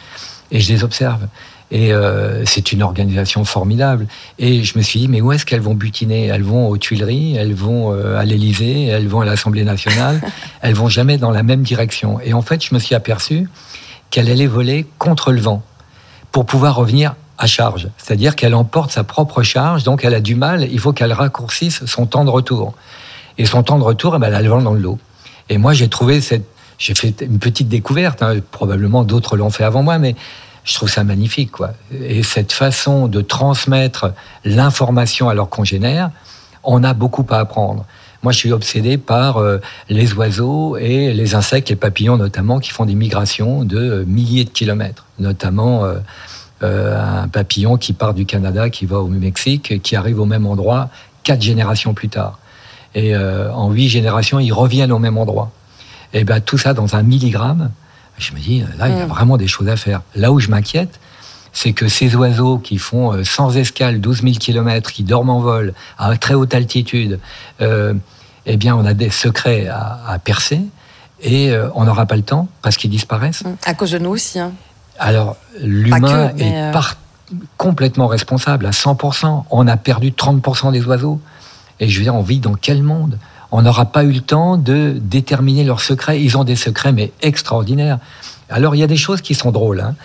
et 0.52 0.60
je 0.60 0.72
les 0.72 0.84
observe. 0.84 1.28
Et 1.72 1.92
euh, 1.92 2.46
c'est 2.46 2.72
une 2.72 2.84
organisation 2.84 3.44
formidable. 3.46 4.06
Et 4.38 4.64
je 4.64 4.78
me 4.78 4.84
suis 4.84 5.00
dit, 5.00 5.08
mais 5.08 5.22
où 5.22 5.32
est-ce 5.32 5.46
qu'elles 5.46 5.62
vont 5.62 5.74
butiner? 5.74 6.28
Elles 6.28 6.44
vont 6.44 6.70
aux 6.70 6.78
Tuileries, 6.78 7.36
elles 7.36 7.56
vont 7.56 7.92
euh, 7.92 8.18
à 8.20 8.26
l'Élysée, 8.26 8.86
elles 8.86 9.08
vont 9.08 9.22
à 9.22 9.26
l'Assemblée 9.26 9.64
nationale, 9.64 10.22
elles 10.62 10.76
vont 10.76 10.88
jamais 10.88 11.18
dans 11.18 11.32
la 11.32 11.42
même 11.42 11.64
direction. 11.64 12.20
Et 12.22 12.34
en 12.34 12.44
fait, 12.44 12.64
je 12.64 12.76
me 12.76 12.80
suis 12.80 12.94
aperçu 12.94 13.50
qu'elle 14.12 14.30
allait 14.30 14.46
voler 14.46 14.86
contre 15.00 15.32
le 15.32 15.42
vent 15.42 15.64
pour 16.32 16.46
pouvoir 16.46 16.76
revenir 16.76 17.16
à 17.38 17.48
charge. 17.48 17.90
C'est-à-dire 17.98 18.36
qu'elle 18.36 18.56
emporte 18.56 18.92
sa 18.92 19.04
propre 19.04 19.44
charge, 19.44 19.84
donc 19.84 20.06
elle 20.06 20.14
a 20.14 20.22
du 20.22 20.36
mal, 20.36 20.68
il 20.72 20.80
faut 20.80 20.94
qu'elle 20.94 21.14
raccourcisse 21.14 21.86
son 21.86 22.06
temps 22.06 22.26
de 22.26 22.30
retour. 22.30 22.74
Et 23.38 23.46
son 23.46 23.64
temps 23.64 23.80
de 23.80 23.84
retour, 23.84 24.16
eh 24.16 24.20
ben, 24.20 24.34
elle 24.34 24.48
vole 24.48 24.64
dans 24.64 24.74
le 24.74 24.80
lot. 24.80 25.00
Et 25.50 25.58
moi, 25.58 25.74
j'ai 25.74 25.90
trouvé 25.90 26.22
cette 26.22 26.46
j'ai 26.78 26.96
fait 26.96 27.22
une 27.22 27.40
petite 27.40 27.70
découverte, 27.70 28.22
hein. 28.22 28.36
probablement 28.52 29.04
d'autres 29.04 29.38
l'ont 29.38 29.50
fait 29.50 29.64
avant 29.64 29.84
moi, 29.84 30.00
mais 30.00 30.16
je 30.64 30.74
trouve 30.74 30.90
ça 30.90 31.04
magnifique. 31.04 31.52
Quoi. 31.52 31.72
Et 31.94 32.24
cette 32.24 32.52
façon 32.52 33.08
de 33.08 33.22
transmettre 33.22 34.14
l'information 34.44 35.30
à 35.30 35.34
leurs 35.34 35.50
congénères, 35.50 36.12
on 36.64 36.84
a 36.84 36.94
beaucoup 36.94 37.26
à 37.30 37.40
apprendre. 37.40 37.86
Moi, 38.22 38.32
je 38.32 38.38
suis 38.38 38.52
obsédé 38.54 38.98
par 38.98 39.38
euh, 39.38 39.60
les 39.90 40.14
oiseaux 40.14 40.78
et 40.78 41.14
les 41.14 41.36
insectes, 41.36 41.70
les 41.70 41.76
papillons 41.76 42.16
notamment, 42.16 42.60
qui 42.60 42.72
font 42.72 42.86
des 42.86 42.96
migrations 42.96 43.66
de 43.66 44.06
milliers 44.08 44.46
de 44.46 44.50
kilomètres. 44.50 45.06
Notamment 45.20 45.84
euh, 45.84 45.96
euh, 45.96 46.00
un 46.64 47.28
papillon 47.28 47.78
qui 47.78 47.94
part 47.94 48.14
du 48.14 48.26
Canada, 48.26 48.70
qui 48.70 48.86
va 48.86 49.00
au 49.00 49.08
Mexique, 49.08 49.82
qui 49.82 49.96
arrive 49.96 50.20
au 50.20 50.26
même 50.26 50.46
endroit 50.46 50.90
quatre 51.24 51.42
générations 51.42 51.94
plus 51.94 52.10
tard. 52.10 52.40
Et 52.96 53.16
en 53.16 53.72
huit 53.72 53.90
générations, 53.90 54.40
ils 54.40 54.54
reviennent 54.54 54.92
au 54.92 55.00
même 55.00 55.18
endroit. 55.18 55.52
Et 56.14 56.24
bien 56.24 56.40
tout 56.40 56.58
ça 56.58 56.74
dans 56.74 56.96
un 56.96 57.04
milligramme, 57.04 57.72
je 58.18 58.34
me 58.34 58.40
dis, 58.40 58.64
là, 58.78 58.90
il 58.90 58.98
y 58.98 59.02
a 59.02 59.06
mm. 59.06 59.10
vraiment 59.10 59.38
des 59.38 59.48
choses 59.48 59.68
à 59.68 59.76
faire. 59.76 60.02
Là 60.16 60.32
où 60.32 60.40
je 60.40 60.50
m'inquiète, 60.50 61.00
c'est 61.52 61.74
que 61.74 61.88
ces 61.88 62.16
oiseaux 62.16 62.58
qui 62.58 62.78
font 62.78 63.14
euh, 63.14 63.24
sans 63.24 63.58
escale 63.58 64.02
12 64.02 64.24
000 64.24 64.34
km, 64.40 64.92
qui 64.92 65.04
dorment 65.04 65.32
en 65.32 65.40
vol 65.40 65.74
à 65.98 66.16
très 66.18 66.34
haute 66.34 66.54
altitude, 66.54 67.20
euh, 67.62 67.94
eh 68.46 68.58
bien, 68.58 68.76
on 68.76 68.86
a 68.86 68.94
des 68.94 69.10
secrets 69.10 69.68
à, 69.68 70.20
percer 70.24 70.62
et 71.22 71.52
euh, 71.52 71.70
on 71.76 71.86
n'aura 71.86 72.06
pas 72.06 72.18
le 72.18 72.24
temps 72.24 72.50
parce 72.62 72.76
qu'ils 72.76 72.90
disparaissent. 72.90 73.44
Mm. 73.44 73.56
À 73.66 73.74
cause 73.74 73.92
de 73.92 74.00
nous 74.00 74.12
aussi. 74.12 74.40
Hein. 74.40 74.52
Alors, 75.04 75.36
l'humain 75.60 76.32
est 76.38 76.72
complètement 77.58 78.08
responsable 78.08 78.66
à 78.66 78.70
100%. 78.70 79.44
On 79.52 79.68
a 79.68 79.76
perdu 79.76 80.12
30% 80.12 80.72
des 80.72 80.82
oiseaux. 80.86 81.20
Et 81.82 81.90
je 81.90 81.98
veux 81.98 82.06
dire, 82.06 82.16
on 82.16 82.22
vit 82.22 82.40
dans 82.40 82.54
quel 82.54 82.82
monde? 82.82 83.20
On 83.52 83.64
n'aura 83.64 83.84
pas 83.84 84.06
eu 84.06 84.14
le 84.14 84.22
temps 84.22 84.56
de 84.56 84.96
déterminer 85.02 85.66
leurs 85.66 85.82
secrets. 85.82 86.22
Ils 86.22 86.38
ont 86.38 86.46
des 86.46 86.56
secrets, 86.56 86.94
mais 86.94 87.12
extraordinaires. 87.22 88.00
Alors, 88.50 88.76
il 88.76 88.80
y 88.80 88.84
a 88.84 88.88
des 88.88 88.96
choses 88.96 89.20
qui 89.20 89.36
sont 89.36 89.52
drôles. 89.52 89.82
Hein. 89.82 89.96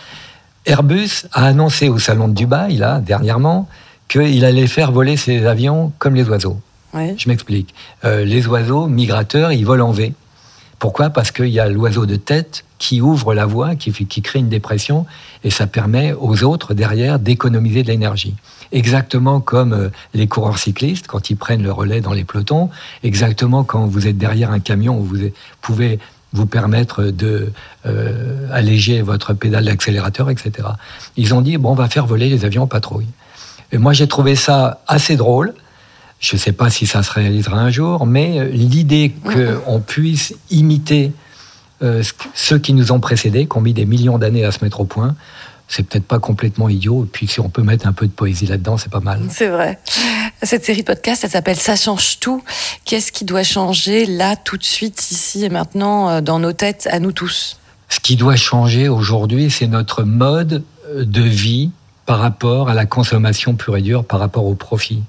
Airbus 0.67 1.27
a 1.33 1.45
annoncé 1.45 1.89
au 1.89 2.01
salon 2.01 2.27
de 2.27 2.35
Dubaï, 2.35 2.77
là, 2.77 2.99
dernièrement, 2.99 3.69
qu'il 4.09 4.45
allait 4.45 4.67
faire 4.67 4.91
voler 4.91 5.17
ses 5.17 5.47
avions 5.47 5.93
comme 6.01 6.17
les 6.17 6.29
oiseaux. 6.29 6.61
Je 6.93 7.29
m'explique. 7.29 7.73
Euh, 8.05 8.25
les 8.25 8.49
oiseaux 8.49 8.89
migrateurs, 8.89 9.53
ils 9.53 9.65
volent 9.65 9.91
en 9.91 9.93
V. 9.93 10.13
Pourquoi? 10.81 11.11
Parce 11.11 11.31
qu'il 11.31 11.51
y 11.51 11.61
a 11.61 11.69
l'oiseau 11.69 12.05
de 12.05 12.17
tête 12.17 12.65
qui 12.79 13.01
ouvre 13.01 13.35
la 13.35 13.47
voie, 13.47 13.75
qui, 13.75 13.93
qui 13.93 14.23
crée 14.23 14.39
une 14.39 14.49
dépression, 14.49 15.07
et 15.45 15.51
ça 15.51 15.67
permet 15.67 16.13
aux 16.13 16.45
autres 16.45 16.75
derrière 16.75 17.19
d'économiser 17.19 17.83
de 17.83 17.89
l'énergie. 17.89 18.35
Exactement 18.73 19.41
comme 19.41 19.73
euh, 19.73 19.89
les 20.15 20.27
coureurs 20.27 20.59
cyclistes, 20.59 21.07
quand 21.07 21.31
ils 21.31 21.37
prennent 21.37 21.63
le 21.63 21.73
relais 21.73 22.01
dans 22.01 22.13
les 22.13 22.25
pelotons, 22.25 22.71
exactement 23.03 23.65
quand 23.65 23.87
vous 23.87 24.07
êtes 24.07 24.19
derrière 24.19 24.51
un 24.51 24.61
camion, 24.61 24.97
vous 24.97 25.17
pouvez 25.61 25.99
vous 26.33 26.47
permettre 26.47 27.05
de 27.05 27.51
euh, 27.87 28.49
alléger 28.53 29.01
votre 29.03 29.33
pédale 29.33 29.65
d'accélérateur, 29.65 30.29
etc. 30.31 30.69
Ils 31.17 31.35
ont 31.35 31.41
dit 31.41 31.57
bon, 31.57 31.71
on 31.71 31.75
va 31.75 31.89
faire 31.89 32.07
voler 32.07 32.29
les 32.29 32.45
avions 32.45 32.65
en 32.65 32.67
patrouille. 32.67 33.07
Et 33.73 33.79
moi, 33.79 33.93
j'ai 33.93 34.07
trouvé 34.07 34.35
ça 34.35 34.81
assez 34.87 35.17
drôle. 35.17 35.55
Je 36.21 36.35
ne 36.35 36.39
sais 36.39 36.53
pas 36.53 36.69
si 36.69 36.87
ça 36.87 37.03
se 37.03 37.13
réalisera 37.13 37.59
un 37.59 37.71
jour, 37.71 38.07
mais 38.07 38.39
euh, 38.39 38.45
l'idée 38.51 39.15
qu'on 39.65 39.81
puisse 39.81 40.35
imiter 40.51 41.13
euh, 41.83 42.03
ceux 42.35 42.59
qui 42.59 42.73
nous 42.73 42.93
ont 42.93 43.01
précédés, 43.01 43.47
qui 43.47 43.57
ont 43.57 43.61
mis 43.61 43.75
des 43.75 43.85
millions 43.85 44.19
d'années 44.19 44.45
à 44.45 44.53
se 44.53 44.65
mettre 44.65 44.81
au 44.81 44.85
point, 44.85 45.15
c'est 45.69 45.83
peut-être 45.83 46.07
pas 46.07 46.19
complètement 46.19 46.69
idiot. 46.69 47.05
Et 47.05 47.07
puis 47.07 47.29
si 47.29 47.41
on 47.41 47.49
peut 47.49 47.63
mettre 47.63 47.87
un 47.87 47.93
peu 47.93 48.07
de 48.07 48.13
poésie 48.13 48.47
là-dedans, 48.47 48.79
c'est 48.79 48.91
pas 48.91 49.01
mal. 49.01 49.23
C'est 49.31 49.49
vrai. 49.49 49.79
Cette 50.43 50.65
série 50.65 50.81
de 50.81 50.87
podcasts, 50.87 51.25
elle 51.25 51.31
s'appelle 51.31 51.57
Ça 51.57 51.77
change 51.77 52.19
tout. 52.21 52.43
Qu'est-ce 52.85 53.13
qui 53.13 53.25
doit 53.25 53.43
changer 53.43 54.07
là, 54.07 54.37
tout 54.37 54.57
de 54.57 54.65
suite, 54.65 55.11
ici 55.11 55.45
et 55.45 55.49
maintenant, 55.51 56.09
euh, 56.09 56.21
dans 56.21 56.39
nos 56.39 56.53
têtes, 56.53 56.89
à 56.91 57.01
nous 57.01 57.13
tous? 57.13 57.59
Ce 57.91 58.01
qui 58.01 58.17
doit 58.17 58.37
changer 58.37 58.89
aujourd'hui, 58.89 59.51
c'est 59.51 59.67
notre 59.67 60.03
mode 60.03 60.63
de 60.95 61.23
vie 61.23 61.71
par 62.09 62.21
rapport 62.21 62.71
à 62.71 62.75
la 62.75 62.87
consommation 62.87 63.55
pure 63.55 63.77
et 63.77 63.83
dure, 63.83 64.03
par 64.03 64.19
rapport 64.19 64.47
au 64.47 64.55
profit. 64.55 65.03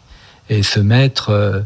Et 0.50 0.64
se 0.64 0.82
mettre 0.82 1.30
euh, 1.30 1.62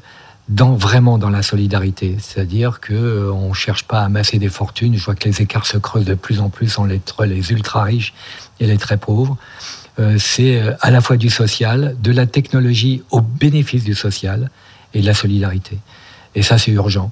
dans, 0.54 0.74
vraiment 0.74 1.18
dans 1.18 1.30
la 1.30 1.42
solidarité. 1.42 2.18
C'est-à-dire 2.20 2.80
qu'on 2.80 2.94
euh, 2.94 3.50
ne 3.50 3.54
cherche 3.54 3.84
pas 3.84 4.02
à 4.02 4.06
amasser 4.06 4.38
des 4.38 4.50
fortunes. 4.50 4.96
Je 4.96 5.04
vois 5.04 5.16
que 5.16 5.28
les 5.28 5.42
écarts 5.42 5.66
se 5.66 5.78
creusent 5.78 6.06
de 6.06 6.14
plus 6.14 6.40
en 6.40 6.50
plus 6.50 6.78
entre 6.78 7.26
les 7.26 7.52
ultra 7.52 7.84
riches 7.84 8.14
et 8.60 8.68
les 8.68 8.78
très 8.78 8.98
pauvres. 8.98 9.38
Euh, 10.00 10.18
c'est 10.20 10.62
à 10.82 10.92
la 10.92 11.02
fois 11.02 11.18
du 11.18 11.30
social, 11.30 11.96
de 12.02 12.12
la 12.12 12.28
technologie 12.28 13.04
au 13.10 13.22
bénéfice 13.22 13.84
du 13.84 13.96
social 13.96 14.50
et 14.94 15.02
de 15.02 15.06
la 15.06 15.14
solidarité. 15.14 15.80
Et 16.36 16.44
ça, 16.44 16.58
c'est 16.58 16.72
urgent. 16.72 17.12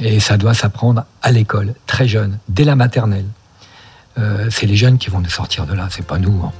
Et 0.00 0.18
ça 0.18 0.36
doit 0.36 0.54
s'apprendre 0.54 1.04
à 1.22 1.30
l'école, 1.30 1.74
très 1.86 2.08
jeune, 2.08 2.38
dès 2.48 2.64
la 2.64 2.74
maternelle. 2.74 3.26
Euh, 4.18 4.48
c'est 4.50 4.66
les 4.66 4.76
jeunes 4.76 4.98
qui 4.98 5.10
vont 5.10 5.20
nous 5.20 5.30
sortir 5.30 5.66
de 5.66 5.74
là, 5.74 5.88
c'est 5.90 6.06
pas 6.06 6.18
nous. 6.18 6.42
Hein. 6.44 6.52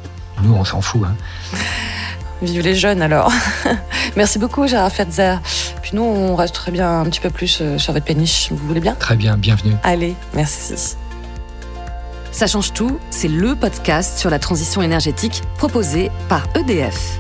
Nous, 0.43 0.55
on 0.55 0.65
s'en 0.65 0.81
fout. 0.81 1.03
Hein. 1.05 1.15
Vive 2.43 2.63
les 2.63 2.75
jeunes 2.75 3.03
alors. 3.03 3.33
Merci 4.17 4.39
beaucoup 4.39 4.67
Gérard 4.67 4.91
Fetzer. 4.91 5.37
Puis 5.91 5.97
nous, 5.97 6.05
on 6.05 6.37
reste 6.37 6.55
très 6.55 6.71
bien 6.71 7.01
un 7.01 7.05
petit 7.07 7.19
peu 7.19 7.31
plus 7.31 7.59
euh, 7.61 7.77
sur 7.77 7.93
votre 7.93 8.05
péniche. 8.05 8.53
Vous 8.53 8.65
voulez 8.69 8.79
bien 8.79 8.95
Très 8.95 9.17
bien, 9.17 9.37
bienvenue. 9.37 9.75
Allez, 9.83 10.15
merci. 10.35 10.97
Ça 12.31 12.47
change 12.47 12.73
tout, 12.73 13.01
c'est 13.11 13.27
le 13.27 13.57
podcast 13.57 14.17
sur 14.17 14.31
la 14.31 14.39
transition 14.39 14.83
énergétique 14.83 15.43
proposé 15.59 16.13
par 16.29 16.47
EDF. 16.55 17.19